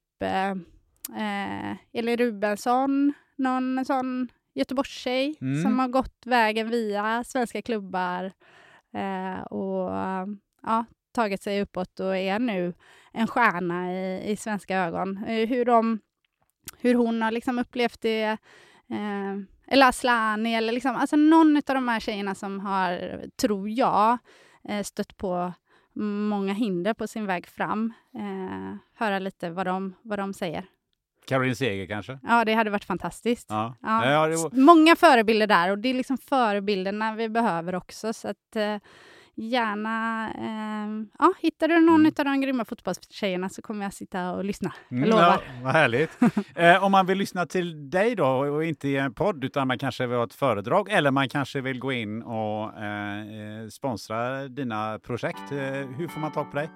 [1.09, 5.61] eh, Elin Rubensson, någon sån Göteborgstjej Mm.
[5.63, 8.31] som har gått vägen via svenska klubbar
[8.93, 9.89] eh, och
[10.63, 12.73] ja, tagit sig uppåt och är nu
[13.11, 15.17] en stjärna i, i svenska ögon.
[15.27, 15.99] Eh, hur, de,
[16.77, 18.23] hur hon har liksom upplevt det
[18.89, 24.17] eh, eller Aslani, eller liksom, alltså någon av de här tjejerna som har, tror jag,
[24.69, 25.53] eh, stött på
[26.29, 27.93] många hinder på sin väg fram.
[28.15, 30.65] Eh, höra lite vad de, vad de säger.
[31.25, 32.19] Caroline Seger kanske?
[32.23, 33.47] Ja, det hade varit fantastiskt.
[33.49, 33.75] Ja.
[33.81, 34.11] Ja.
[34.11, 38.13] Ja, var- Många förebilder där och det är liksom förebilderna vi behöver också.
[38.13, 38.77] Så att eh,
[39.35, 42.13] gärna, eh, ja, hittar du någon Mm.
[42.17, 44.73] av de grymma fotbollstjejerna så kommer jag sitta och lyssna.
[44.89, 45.23] Jag Mm, lovar.
[45.23, 46.09] Ja, vad härligt.
[46.55, 49.77] eh, om man vill lyssna till dig då och inte i en podd utan man
[49.79, 54.47] kanske vill ha ett föredrag eller man kanske vill gå in och eh, eh, sponsra
[54.47, 55.51] dina projekt.
[55.51, 55.57] Eh,
[55.97, 56.69] hur får man tag på dig?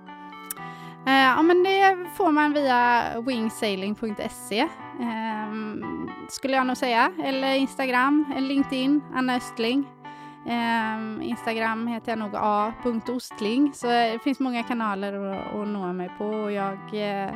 [1.05, 4.67] Eh, ja, men det får man via wingsailing.se
[5.01, 5.83] ehm,
[6.29, 7.11] skulle jag nog säga.
[7.23, 9.85] Eller Instagram, eller LinkedIn, Anna Östling.
[10.47, 13.73] Ehm, Instagram heter jag nog a.ostling.
[13.73, 16.25] Så det finns många kanaler att, att nå mig på.
[16.25, 17.33] Och jag eh,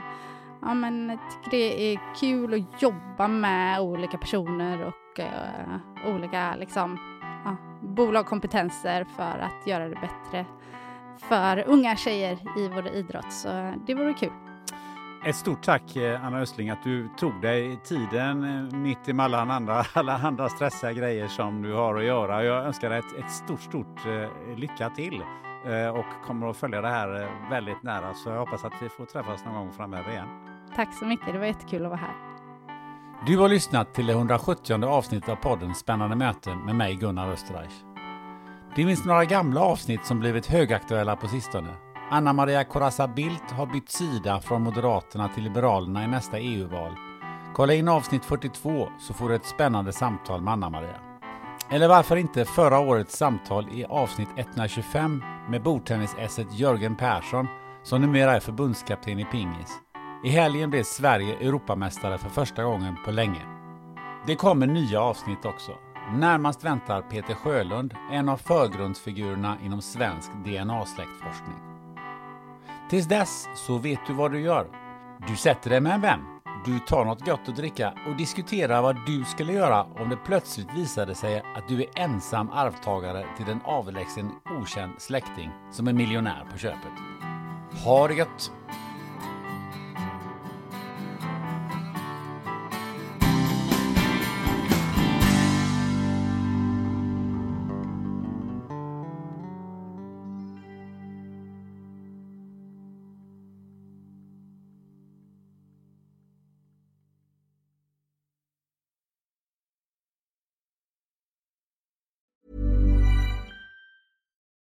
[0.62, 6.98] ja, men tycker det är kul att jobba med olika personer och eh, olika liksom,
[7.46, 10.46] ja, bolagkompetenser för att göra det bättre
[11.30, 13.34] för unga tjejer i vår idrott.
[13.34, 14.32] Så det vore kul.
[15.26, 19.84] Ett stort tack eh, Anna Östling att du tog dig tiden eh, mitt emellan andra,
[19.94, 22.44] alla andra stressiga grejer som du har att göra.
[22.44, 25.24] Jag önskar dig ett, ett stort, stort eh, lycka till
[25.94, 28.14] och kommer att följa det här väldigt nära.
[28.14, 30.28] Så jag hoppas att vi får träffas någon gång framöver igen.
[30.76, 32.16] Tack så mycket, det var jättekul att vara här.
[33.28, 37.91] Du har lyssnat till det 170 avsnittet av podden Spännande möten med mig Gunnar Österreich.
[38.76, 41.74] Det finns några gamla avsnitt som blivit högaktuella på sistone.
[42.10, 46.92] Anna Maria Corazza Bildt har bytt sida från Moderaterna till Liberalerna i nästa EU-val.
[47.56, 51.00] Kolla in avsnitt 42 så får du ett spännande samtal med Anna Maria.
[51.70, 57.48] Eller varför inte förra årets samtal i avsnitt 125 med bordtennisesset Jörgen Persson
[57.84, 59.80] som numera är förbundskapten i pingis.
[60.24, 63.42] I helgen blev Sverige Europamästare för första gången på länge.
[64.28, 65.72] Det kommer nya avsnitt också.
[66.10, 71.60] Närmast väntar Peter Sjölund, en av förgrundsfigurerna inom svensk DNA-släktforskning.
[72.90, 74.68] Tills dess så vet du vad du gör.
[75.28, 76.20] Du sätter dig med en vän,
[76.66, 80.74] du tar något gott att dricka och diskuterar vad du skulle göra om det plötsligt
[80.76, 86.46] visade sig att du är ensam arvtagare till en avlägsen okänd släkting som är miljonär
[86.52, 86.92] på köpet.
[87.86, 88.52] Ha det gött!